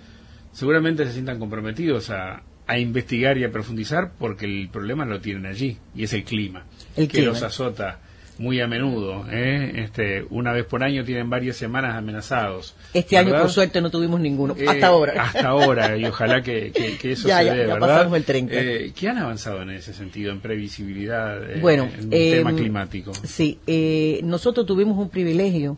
seguramente 0.54 1.06
se 1.06 1.12
sientan 1.12 1.40
comprometidos 1.40 2.10
a, 2.10 2.42
a 2.68 2.80
investigar 2.80 3.38
y 3.38 3.44
a 3.44 3.52
profundizar 3.52 4.12
porque 4.18 4.46
el 4.46 4.70
problema 4.70 5.04
lo 5.06 5.20
tienen 5.20 5.46
allí 5.46 5.78
y 5.94 6.04
es 6.04 6.14
el 6.14 6.24
clima, 6.24 6.66
El 6.96 7.08
que 7.10 7.18
clima. 7.18 7.34
los 7.34 7.44
azota 7.44 8.00
muy 8.40 8.60
a 8.62 8.68
menudo. 8.68 9.26
¿eh? 9.32 9.74
Este, 9.84 10.26
una 10.30 10.52
vez 10.54 10.66
por 10.66 10.84
año 10.84 11.04
tienen 11.04 11.30
varias 11.30 11.58
semanas 11.58 11.96
amenazados. 11.96 12.76
Este 12.94 13.18
año, 13.18 13.32
por 13.40 13.50
suerte, 13.50 13.82
no 13.82 13.90
tuvimos 13.90 14.20
ninguno. 14.20 14.56
Eh, 14.58 14.66
hasta 14.68 14.88
ahora. 14.88 15.14
Hasta 15.24 15.48
ahora, 15.48 15.98
y 15.98 16.06
ojalá 16.06 16.42
que, 16.42 16.72
que- 16.72 16.98
que 16.98 17.12
eso 17.14 17.28
Ya, 17.28 17.40
se 17.40 17.46
ya, 17.46 17.54
dé, 17.54 17.68
ya 17.68 17.74
¿verdad? 17.74 17.80
pasamos 17.88 18.18
el 18.18 18.24
30. 18.24 18.54
Eh, 18.56 18.94
¿Qué 18.96 19.10
han 19.10 19.18
avanzado 19.18 19.62
en 19.62 19.72
ese 19.72 19.94
sentido, 19.94 20.32
en 20.32 20.40
previsibilidad, 20.40 21.44
eh, 21.50 21.60
Bueno, 21.62 21.90
en 21.98 22.12
el 22.14 22.32
tema 22.38 22.54
climático? 22.56 23.12
Sí, 23.24 23.60
eh, 23.68 24.22
nosotros 24.24 24.66
tuvimos 24.66 24.98
un 24.98 25.10
privilegio, 25.10 25.78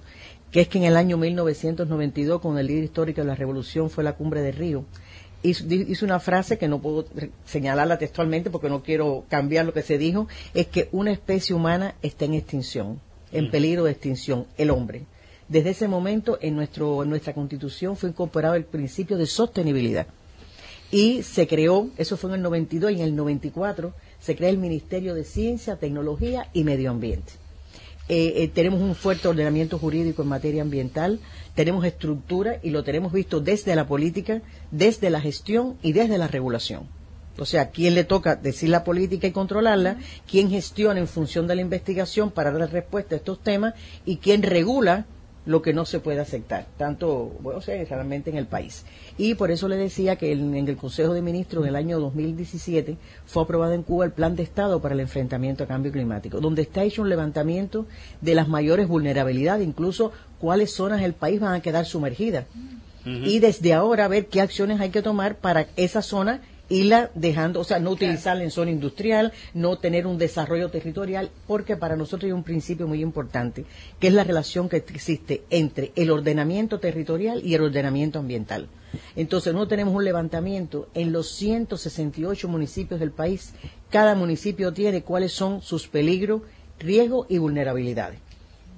que 0.51 0.61
es 0.61 0.67
que 0.67 0.79
en 0.79 0.85
el 0.85 0.97
año 0.97 1.17
1992, 1.17 2.41
con 2.41 2.57
el 2.57 2.67
líder 2.67 2.83
histórico 2.85 3.21
de 3.21 3.27
la 3.27 3.35
revolución, 3.35 3.89
fue 3.89 4.03
la 4.03 4.13
cumbre 4.13 4.41
de 4.41 4.51
Río. 4.51 4.85
Hizo, 5.41 6.05
una 6.05 6.19
frase 6.19 6.57
que 6.57 6.67
no 6.67 6.81
puedo 6.81 7.05
señalarla 7.45 7.97
textualmente 7.97 8.49
porque 8.49 8.69
no 8.69 8.83
quiero 8.83 9.23
cambiar 9.29 9.65
lo 9.65 9.73
que 9.73 9.83
se 9.83 9.97
dijo, 9.97 10.27
es 10.53 10.67
que 10.67 10.89
una 10.91 11.11
especie 11.11 11.55
humana 11.55 11.95
está 12.01 12.25
en 12.25 12.33
extinción, 12.33 12.99
en 13.31 13.49
peligro 13.49 13.85
de 13.85 13.91
extinción, 13.91 14.47
el 14.57 14.69
hombre. 14.69 15.03
Desde 15.47 15.71
ese 15.71 15.87
momento, 15.87 16.37
en, 16.41 16.55
nuestro, 16.55 17.03
en 17.03 17.09
nuestra 17.09 17.33
constitución 17.33 17.95
fue 17.95 18.09
incorporado 18.09 18.55
el 18.55 18.65
principio 18.65 19.17
de 19.17 19.25
sostenibilidad 19.25 20.07
y 20.91 21.23
se 21.23 21.47
creó, 21.47 21.89
eso 21.97 22.17
fue 22.17 22.31
en 22.31 22.37
el 22.37 22.41
92 22.41 22.91
y 22.91 22.95
en 22.95 23.01
el 23.01 23.15
94 23.15 23.93
se 24.19 24.35
crea 24.35 24.49
el 24.49 24.57
Ministerio 24.57 25.13
de 25.13 25.23
Ciencia, 25.23 25.77
Tecnología 25.77 26.49
y 26.53 26.63
Medio 26.63 26.91
Ambiente. 26.91 27.33
Eh, 28.11 28.43
eh, 28.43 28.47
tenemos 28.47 28.81
un 28.81 28.95
fuerte 28.95 29.27
ordenamiento 29.27 29.77
jurídico 29.77 30.23
en 30.23 30.29
materia 30.29 30.63
ambiental, 30.63 31.19
tenemos 31.53 31.85
estructura 31.85 32.59
y 32.63 32.71
lo 32.71 32.83
tenemos 32.83 33.13
visto 33.13 33.39
desde 33.39 33.75
la 33.75 33.85
política, 33.85 34.41
desde 34.71 35.11
la 35.11 35.21
gestión 35.21 35.77
y 35.83 35.93
desde 35.93 36.17
la 36.17 36.27
regulación. 36.27 36.87
O 37.37 37.45
sea, 37.45 37.69
quién 37.69 37.93
le 37.93 38.03
toca 38.03 38.35
decir 38.35 38.69
la 38.69 38.83
política 38.83 39.27
y 39.27 39.31
controlarla, 39.31 39.97
quién 40.27 40.49
gestiona 40.49 40.99
en 40.99 41.07
función 41.07 41.45
de 41.45 41.55
la 41.55 41.61
investigación 41.61 42.31
para 42.31 42.51
dar 42.51 42.71
respuesta 42.71 43.13
a 43.13 43.19
estos 43.19 43.43
temas 43.43 43.75
y 44.05 44.17
quién 44.17 44.41
regula 44.41 45.05
lo 45.45 45.61
que 45.61 45.73
no 45.73 45.85
se 45.85 45.99
puede 45.99 46.19
aceptar, 46.19 46.67
tanto, 46.77 47.31
bueno, 47.39 47.59
o 47.59 47.61
sea, 47.61 47.83
realmente 47.83 48.29
en 48.29 48.37
el 48.37 48.45
país. 48.45 48.85
Y 49.17 49.35
por 49.35 49.51
eso 49.51 49.67
le 49.67 49.77
decía 49.77 50.15
que 50.15 50.31
en, 50.31 50.55
en 50.55 50.67
el 50.67 50.77
Consejo 50.77 51.13
de 51.13 51.21
Ministros 51.21 51.63
en 51.63 51.69
el 51.69 51.75
año 51.75 51.99
2017 51.99 52.97
fue 53.25 53.43
aprobado 53.43 53.73
en 53.73 53.83
Cuba 53.83 54.05
el 54.05 54.11
Plan 54.11 54.35
de 54.35 54.43
Estado 54.43 54.81
para 54.81 54.93
el 54.93 54.99
enfrentamiento 54.99 55.63
al 55.63 55.69
cambio 55.69 55.91
climático, 55.91 56.39
donde 56.39 56.63
está 56.63 56.83
hecho 56.83 57.01
un 57.01 57.09
levantamiento 57.09 57.85
de 58.21 58.35
las 58.35 58.47
mayores 58.47 58.87
vulnerabilidades, 58.87 59.67
incluso 59.67 60.11
cuáles 60.39 60.73
zonas 60.73 61.01
del 61.01 61.13
país 61.13 61.39
van 61.39 61.53
a 61.53 61.61
quedar 61.61 61.85
sumergidas. 61.85 62.45
Y 63.05 63.39
desde 63.39 63.73
ahora 63.73 64.07
ver 64.07 64.27
qué 64.27 64.39
acciones 64.39 64.79
hay 64.79 64.91
que 64.91 65.01
tomar 65.01 65.37
para 65.37 65.67
esa 65.77 66.03
zona 66.03 66.41
irla 66.69 67.11
dejando, 67.15 67.59
o 67.59 67.63
sea, 67.63 67.79
no 67.79 67.91
utilizarla 67.91 68.43
en 68.43 68.51
zona 68.51 68.71
industrial, 68.71 69.33
no 69.53 69.77
tener 69.77 70.07
un 70.07 70.17
desarrollo 70.17 70.69
territorial, 70.69 71.29
porque 71.47 71.75
para 71.75 71.95
nosotros 71.95 72.25
hay 72.27 72.31
un 72.31 72.43
principio 72.43 72.87
muy 72.87 73.01
importante, 73.01 73.65
que 73.99 74.07
es 74.07 74.13
la 74.13 74.23
relación 74.23 74.69
que 74.69 74.77
existe 74.77 75.43
entre 75.49 75.91
el 75.95 76.11
ordenamiento 76.11 76.79
territorial 76.79 77.41
y 77.43 77.55
el 77.55 77.63
ordenamiento 77.63 78.19
ambiental. 78.19 78.67
Entonces, 79.15 79.53
nosotros 79.53 79.69
tenemos 79.69 79.93
un 79.93 80.03
levantamiento 80.03 80.89
en 80.93 81.11
los 81.11 81.29
168 81.35 82.47
municipios 82.47 82.99
del 82.99 83.11
país. 83.11 83.53
Cada 83.89 84.15
municipio 84.15 84.73
tiene 84.73 85.03
cuáles 85.03 85.31
son 85.31 85.61
sus 85.61 85.87
peligros, 85.87 86.41
riesgos 86.79 87.27
y 87.29 87.37
vulnerabilidades 87.37 88.19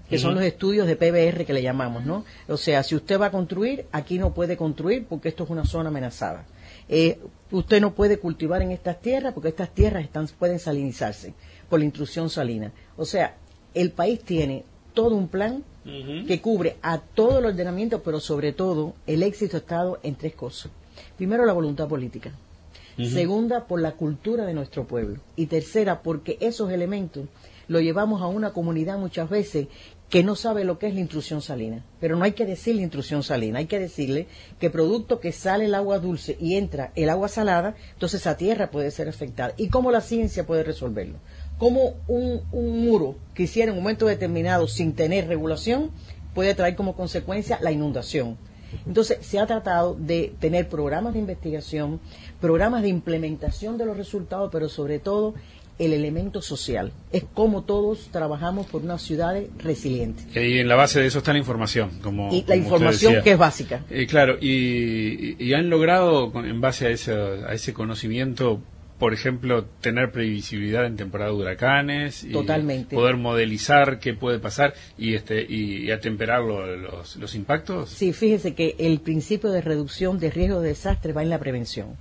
que 0.10 0.20
son 0.20 0.36
los 0.36 0.44
estudios 0.44 0.88
de 0.88 0.98
PBR 0.98 1.46
que 1.46 1.54
le 1.54 1.62
llamamos, 1.62 2.06
¿no? 2.06 2.26
O 2.50 2.58
sea, 2.58 2.84
si 2.84 2.96
usted 2.96 3.18
va 3.18 3.28
a 3.28 3.32
construir, 3.32 3.86
aquí 3.94 4.20
no 4.20 4.34
puede 4.34 4.58
construir 4.58 5.06
porque 5.06 5.30
esto 5.30 5.46
es 5.46 5.50
una 5.50 5.64
zona 5.64 5.88
amenazada. 5.88 6.46
Eh, 6.90 7.18
usted 7.52 7.82
no 7.82 7.94
puede 7.94 8.18
cultivar 8.18 8.62
en 8.62 8.72
estas 8.72 9.02
tierras 9.02 9.34
porque 9.34 9.50
estas 9.50 9.74
tierras 9.74 10.04
están, 10.04 10.28
pueden 10.40 10.60
salinizarse 10.60 11.34
por 11.70 11.80
la 11.80 11.86
intrusión 11.86 12.30
salina. 12.30 12.72
O 12.98 13.06
sea, 13.06 13.38
el 13.74 13.92
país 13.92 14.22
tiene 14.22 14.64
todo 14.94 15.16
un 15.16 15.28
plan 15.28 15.64
que 16.28 16.42
cubre 16.42 16.78
a 16.84 17.00
todo 17.00 17.40
el 17.40 17.46
ordenamiento, 17.46 18.04
pero 18.04 18.20
sobre 18.20 18.54
todo 18.54 18.94
el 19.08 19.24
éxito 19.24 19.58
ha 19.58 19.62
estado 19.62 20.00
en 20.04 20.16
tres 20.16 20.36
cosas. 20.36 20.72
Primero, 21.18 21.46
la 21.46 21.54
voluntad 21.54 21.88
política. 21.88 22.34
Segunda, 22.98 23.66
por 23.66 23.82
la 23.82 23.94
cultura 23.94 24.46
de 24.46 24.54
nuestro 24.54 24.86
pueblo. 24.86 25.20
Y 25.36 25.48
tercera, 25.48 26.04
porque 26.04 26.38
esos 26.40 26.72
elementos 26.72 27.26
lo 27.68 27.80
llevamos 27.80 28.22
a 28.22 28.28
una 28.28 28.52
comunidad 28.52 29.00
muchas 29.00 29.30
veces 29.30 29.68
que 30.12 30.24
no 30.24 30.36
sabe 30.36 30.66
lo 30.66 30.78
que 30.78 30.88
es 30.88 30.94
la 30.94 31.00
intrusión 31.00 31.42
salina. 31.42 31.86
Pero 32.02 32.18
no 32.18 32.26
hay 32.26 32.34
que 32.34 32.46
decirle 32.46 32.84
intrusión 32.84 33.24
salina, 33.24 33.60
hay 33.60 33.66
que 33.66 33.80
decirle 33.80 34.28
que 34.60 34.70
producto 34.70 35.22
que 35.22 35.32
sale 35.32 35.66
el 35.66 35.74
agua 35.74 36.00
dulce 36.00 36.38
y 36.38 36.58
entra 36.58 36.92
el 36.96 37.10
agua 37.10 37.30
salada, 37.30 37.76
entonces 37.94 38.20
esa 38.20 38.36
tierra 38.36 38.72
puede 38.72 38.92
ser 38.92 39.08
afectada. 39.08 39.54
¿Y 39.56 39.70
cómo 39.70 39.90
la 39.90 40.02
ciencia 40.02 40.46
puede 40.46 40.64
resolverlo? 40.64 41.18
Cómo 41.58 41.96
un, 42.10 42.42
un 42.52 42.84
muro 42.84 43.16
que 43.34 43.44
hiciera 43.44 43.72
en 43.72 43.78
un 43.78 43.84
momento 43.84 44.06
determinado 44.06 44.68
sin 44.68 44.94
tener 44.94 45.30
regulación 45.30 45.92
puede 46.34 46.56
traer 46.56 46.76
como 46.76 46.94
consecuencia 46.94 47.58
la 47.62 47.72
inundación. 47.72 48.38
Entonces, 48.86 49.26
se 49.26 49.40
ha 49.40 49.46
tratado 49.46 49.96
de 49.96 50.34
tener 50.40 50.68
programas 50.68 51.14
de 51.14 51.20
investigación, 51.20 52.00
programas 52.40 52.82
de 52.82 52.90
implementación 52.90 53.78
de 53.78 53.86
los 53.86 53.98
resultados, 53.98 54.50
pero 54.52 54.70
sobre 54.70 55.00
todo 55.00 55.36
el 55.80 55.94
elemento 55.94 56.42
social. 56.42 56.92
Es 57.12 57.24
como 57.34 57.64
todos 57.64 58.10
trabajamos 58.12 58.68
por 58.68 58.84
unas 58.84 59.02
ciudades 59.02 59.50
resilientes. 59.58 60.26
Y 60.36 60.60
en 60.60 60.68
la 60.68 60.76
base 60.76 61.00
de 61.00 61.08
eso 61.08 61.20
está 61.20 61.34
la 61.34 61.40
información, 61.40 61.92
como 62.02 62.32
Y 62.32 62.42
la 62.42 62.46
como 62.48 62.56
información 62.64 63.24
que 63.24 63.32
es 63.32 63.38
básica. 63.38 63.84
Eh, 63.90 64.06
claro, 64.08 64.38
y, 64.40 65.44
y 65.44 65.54
han 65.54 65.70
logrado, 65.70 66.32
en 66.44 66.62
base 66.62 66.88
a 66.88 66.90
ese, 66.90 67.14
a 67.14 67.54
ese 67.54 67.74
conocimiento, 67.74 68.62
por 69.00 69.14
ejemplo, 69.16 69.66
tener 69.82 70.12
previsibilidad 70.12 70.86
en 70.86 70.96
temporada 70.96 71.32
de 71.32 71.38
huracanes, 71.38 72.24
y 72.24 72.32
Totalmente. 72.32 72.96
poder 72.96 73.18
modelizar 73.18 73.98
qué 74.00 74.14
puede 74.14 74.38
pasar 74.38 74.76
y 74.96 75.16
este 75.16 75.42
y, 75.42 75.86
y 75.88 75.92
atemperar 75.92 76.44
lo- 76.44 76.76
los, 76.78 77.16
los 77.16 77.34
impactos. 77.34 77.90
Sí, 77.90 78.14
fíjese 78.14 78.54
que 78.54 78.76
el 78.78 79.00
principio 79.00 79.50
de 79.50 79.62
reducción 79.62 80.20
de 80.20 80.30
riesgo 80.30 80.62
de 80.62 80.70
desastre 80.70 81.14
va 81.14 81.24
en 81.24 81.30
la 81.32 81.40
prevención. 81.40 81.98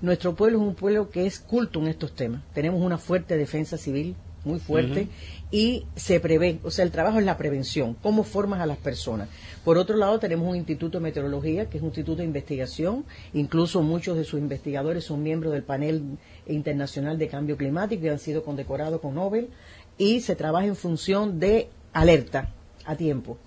Nuestro 0.00 0.34
pueblo 0.34 0.58
es 0.58 0.64
un 0.64 0.74
pueblo 0.74 1.10
que 1.10 1.26
es 1.26 1.40
culto 1.40 1.80
en 1.80 1.88
estos 1.88 2.14
temas. 2.14 2.42
Tenemos 2.52 2.80
una 2.80 2.98
fuerte 2.98 3.36
defensa 3.36 3.78
civil, 3.78 4.16
muy 4.44 4.58
fuerte, 4.58 5.08
y 5.50 5.86
se 5.96 6.20
prevé, 6.20 6.58
o 6.62 6.70
sea, 6.70 6.84
el 6.84 6.90
trabajo 6.90 7.18
es 7.18 7.24
la 7.24 7.38
prevención, 7.38 7.96
cómo 8.02 8.24
formas 8.24 8.60
a 8.60 8.66
las 8.66 8.76
personas. 8.76 9.28
Por 9.64 9.78
otro 9.78 9.96
lado, 9.96 10.18
tenemos 10.18 10.46
un 10.46 10.56
instituto 10.56 10.98
de 10.98 11.04
meteorología, 11.04 11.70
que 11.70 11.78
es 11.78 11.82
un 11.82 11.88
instituto 11.88 12.18
de 12.18 12.24
investigación, 12.24 13.04
incluso 13.32 13.82
muchos 13.82 14.18
de 14.18 14.24
sus 14.24 14.40
investigadores 14.40 15.04
son 15.04 15.22
miembros 15.22 15.52
del 15.52 15.62
panel 15.62 16.18
internacional 16.46 17.16
de 17.16 17.28
cambio 17.28 17.56
climático 17.56 18.04
y 18.04 18.10
han 18.10 18.18
sido 18.18 18.44
condecorados 18.44 19.00
con 19.00 19.14
Nobel, 19.14 19.48
y 19.96 20.20
se 20.20 20.36
trabaja 20.36 20.66
en 20.66 20.76
función 20.76 21.40
de 21.40 21.68
alerta 21.92 22.50
a 22.84 22.96
tiempo 22.96 23.38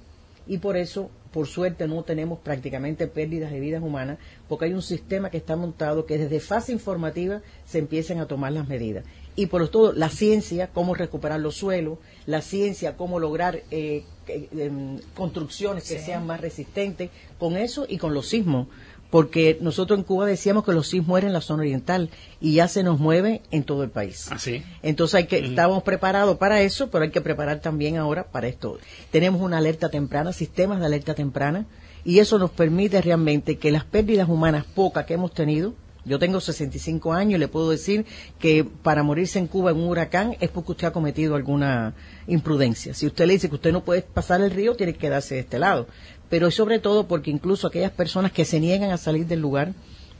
y 0.47 0.57
por 0.59 0.77
eso, 0.77 1.09
por 1.37 1.45
suerte, 1.45 1.87
no 1.87 2.01
tenemos 2.01 2.39
prácticamente 2.39 3.05
pérdidas 3.05 3.51
de 3.51 3.59
vidas 3.59 3.83
humanas, 3.83 4.17
porque 4.49 4.65
hay 4.65 4.73
un 4.73 4.81
sistema 4.81 5.29
que 5.29 5.37
está 5.37 5.55
montado 5.55 6.07
que 6.07 6.17
desde 6.17 6.39
fase 6.39 6.71
informativa 6.71 7.43
se 7.63 7.77
empiezan 7.77 8.17
a 8.17 8.25
tomar 8.25 8.53
las 8.53 8.67
medidas. 8.67 9.05
Y 9.35 9.45
por 9.45 9.69
todo, 9.69 9.93
la 9.93 10.09
ciencia, 10.09 10.71
cómo 10.73 10.95
recuperar 10.95 11.39
los 11.39 11.55
suelos, 11.55 11.99
la 12.25 12.41
ciencia, 12.41 12.97
cómo 12.97 13.19
lograr 13.19 13.61
eh, 13.69 14.03
eh, 14.27 14.49
em, 14.57 14.97
construcciones 15.13 15.87
que 15.87 15.99
sean 15.99 16.25
más 16.25 16.41
resistentes, 16.41 17.11
con 17.37 17.55
eso 17.55 17.85
y 17.87 17.99
con 17.99 18.15
los 18.15 18.29
sismos. 18.29 18.67
Porque 19.09 19.57
nosotros 19.61 19.97
en 19.97 20.03
Cuba 20.03 20.25
decíamos 20.25 20.65
que 20.65 20.73
los 20.73 20.87
sismos 20.87 21.17
eran 21.17 21.29
en 21.29 21.33
la 21.33 21.41
zona 21.41 21.61
oriental 21.61 22.09
y 22.41 22.55
ya 22.55 22.67
se 22.67 22.83
nos 22.83 22.99
mueve 22.99 23.41
en 23.51 23.63
todo 23.63 23.83
el 23.83 23.89
país. 23.89 24.31
Así. 24.31 24.63
Entonces 24.83 25.15
hay 25.15 25.27
que, 25.27 25.39
estábamos 25.39 25.83
preparados 25.83 26.37
para 26.37 26.61
eso, 26.61 26.89
pero 26.89 27.03
hay 27.03 27.11
que 27.11 27.21
preparar 27.21 27.59
también 27.59 27.97
ahora 27.97 28.25
para 28.25 28.47
esto. 28.47 28.79
Tenemos 29.11 29.41
una 29.41 29.59
alerta 29.59 29.89
temprana, 29.89 30.33
sistemas 30.33 30.79
de 30.79 30.85
alerta 30.87 31.13
temprana, 31.13 31.65
y 32.03 32.19
eso 32.19 32.39
nos 32.39 32.51
permite 32.51 33.01
realmente 33.01 33.57
que 33.57 33.71
las 33.71 33.83
pérdidas 33.83 34.29
humanas 34.29 34.65
pocas 34.65 35.05
que 35.05 35.15
hemos 35.15 35.33
tenido, 35.33 35.73
yo 36.07 36.19
tengo 36.19 36.39
65 36.39 37.11
años 37.11 37.35
y 37.35 37.37
le 37.37 37.49
puedo 37.49 37.69
decir 37.69 38.05
que 38.39 38.63
para 38.63 39.03
morirse 39.03 39.39
en 39.39 39.47
Cuba 39.47 39.71
en 39.71 39.77
un 39.77 39.89
huracán 39.89 40.37
es 40.39 40.49
porque 40.49 40.71
usted 40.71 40.87
ha 40.87 40.93
cometido 40.93 41.35
alguna 41.35 41.95
imprudencia. 42.27 42.93
Si 42.93 43.07
usted 43.07 43.25
le 43.27 43.33
dice 43.33 43.49
que 43.49 43.55
usted 43.55 43.73
no 43.73 43.83
puede 43.83 44.03
pasar 44.03 44.39
el 44.39 44.51
río, 44.51 44.75
tiene 44.75 44.93
que 44.93 44.99
quedarse 44.99 45.35
de 45.35 45.41
este 45.41 45.59
lado. 45.59 45.87
Pero 46.29 46.47
es 46.47 46.55
sobre 46.55 46.79
todo 46.79 47.07
porque 47.07 47.31
incluso 47.31 47.67
aquellas 47.67 47.91
personas 47.91 48.31
que 48.31 48.45
se 48.45 48.59
niegan 48.59 48.91
a 48.91 48.97
salir 48.97 49.25
del 49.27 49.39
lugar, 49.39 49.73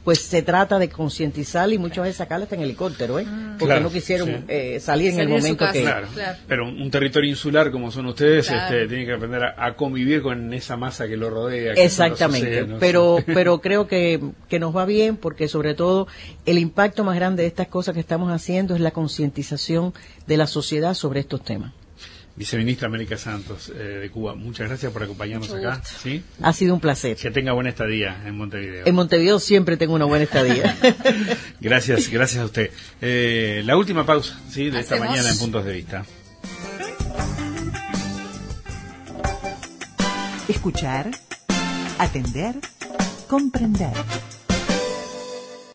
pues 0.04 0.20
se 0.20 0.40
trata 0.40 0.78
de 0.78 0.88
concientizar 0.88 1.70
y 1.70 1.76
muchas 1.76 2.04
veces 2.04 2.16
sacarla 2.16 2.44
hasta 2.44 2.54
en 2.54 2.62
helicóptero, 2.62 3.18
¿eh? 3.18 3.26
Porque 3.58 3.66
Claro, 3.66 3.80
no 3.82 3.90
quisieron 3.90 4.28
sí. 4.28 4.34
eh, 4.48 4.80
salir 4.80 5.08
en 5.10 5.16
Salir 5.16 5.28
el 5.28 5.36
momento 5.36 5.66
que... 5.70 5.82
Claro. 5.82 6.06
Claro. 6.14 6.38
Pero 6.48 6.66
un, 6.66 6.90
territorio 6.90 7.28
insular 7.28 7.70
como 7.70 7.90
son 7.90 8.06
ustedes, 8.06 8.46
Claro. 8.46 8.74
este, 8.74 8.88
tienen 8.88 9.06
que 9.06 9.12
aprender 9.12 9.44
a, 9.44 9.66
a 9.66 9.74
convivir 9.74 10.22
con 10.22 10.54
esa 10.54 10.78
masa 10.78 11.06
que 11.08 11.18
lo 11.18 11.28
rodea. 11.28 11.74
que 11.74 11.84
Exactamente, 11.84 12.64
pero 12.80 13.18
pero 13.26 13.60
creo 13.60 13.86
que, 13.86 14.18
que 14.48 14.58
nos 14.58 14.74
va 14.74 14.86
bien 14.86 15.16
porque 15.18 15.46
sobre 15.46 15.74
todo 15.74 16.06
el 16.46 16.56
impacto 16.58 17.04
más 17.04 17.16
grande 17.16 17.42
de 17.42 17.48
estas 17.48 17.68
cosas 17.68 17.92
que 17.92 18.00
estamos 18.00 18.32
haciendo 18.32 18.74
es 18.74 18.80
la 18.80 18.92
concientización 18.92 19.92
de 20.26 20.36
la 20.38 20.46
sociedad 20.46 20.94
sobre 20.94 21.20
estos 21.20 21.44
temas. 21.44 21.72
Viceministra 22.38 22.86
América 22.86 23.18
Santos 23.18 23.72
eh, 23.74 23.82
de 23.82 24.10
Cuba, 24.10 24.36
muchas 24.36 24.68
gracias 24.68 24.92
por 24.92 25.02
acompañarnos 25.02 25.48
Mucho 25.50 25.68
acá. 25.68 25.82
¿sí? 25.84 26.22
Ha 26.40 26.52
sido 26.52 26.72
un 26.72 26.80
placer. 26.80 27.16
Que 27.16 27.32
tenga 27.32 27.52
buena 27.52 27.70
estadía 27.70 28.22
en 28.24 28.36
Montevideo. 28.36 28.86
En 28.86 28.94
Montevideo 28.94 29.40
siempre 29.40 29.76
tengo 29.76 29.94
una 29.94 30.04
buena 30.04 30.22
estadía. 30.24 30.76
Gracias, 31.60 32.08
gracias 32.08 32.40
a 32.40 32.44
usted. 32.44 32.70
Eh, 33.00 33.62
la 33.64 33.76
última 33.76 34.06
pausa 34.06 34.38
¿sí? 34.48 34.70
de 34.70 34.78
esta 34.80 34.94
Hacemos. 34.94 35.10
mañana 35.10 35.30
en 35.30 35.38
Puntos 35.38 35.64
de 35.64 35.72
Vista. 35.72 36.04
Escuchar, 40.48 41.10
atender, 41.98 42.54
comprender. 43.26 43.92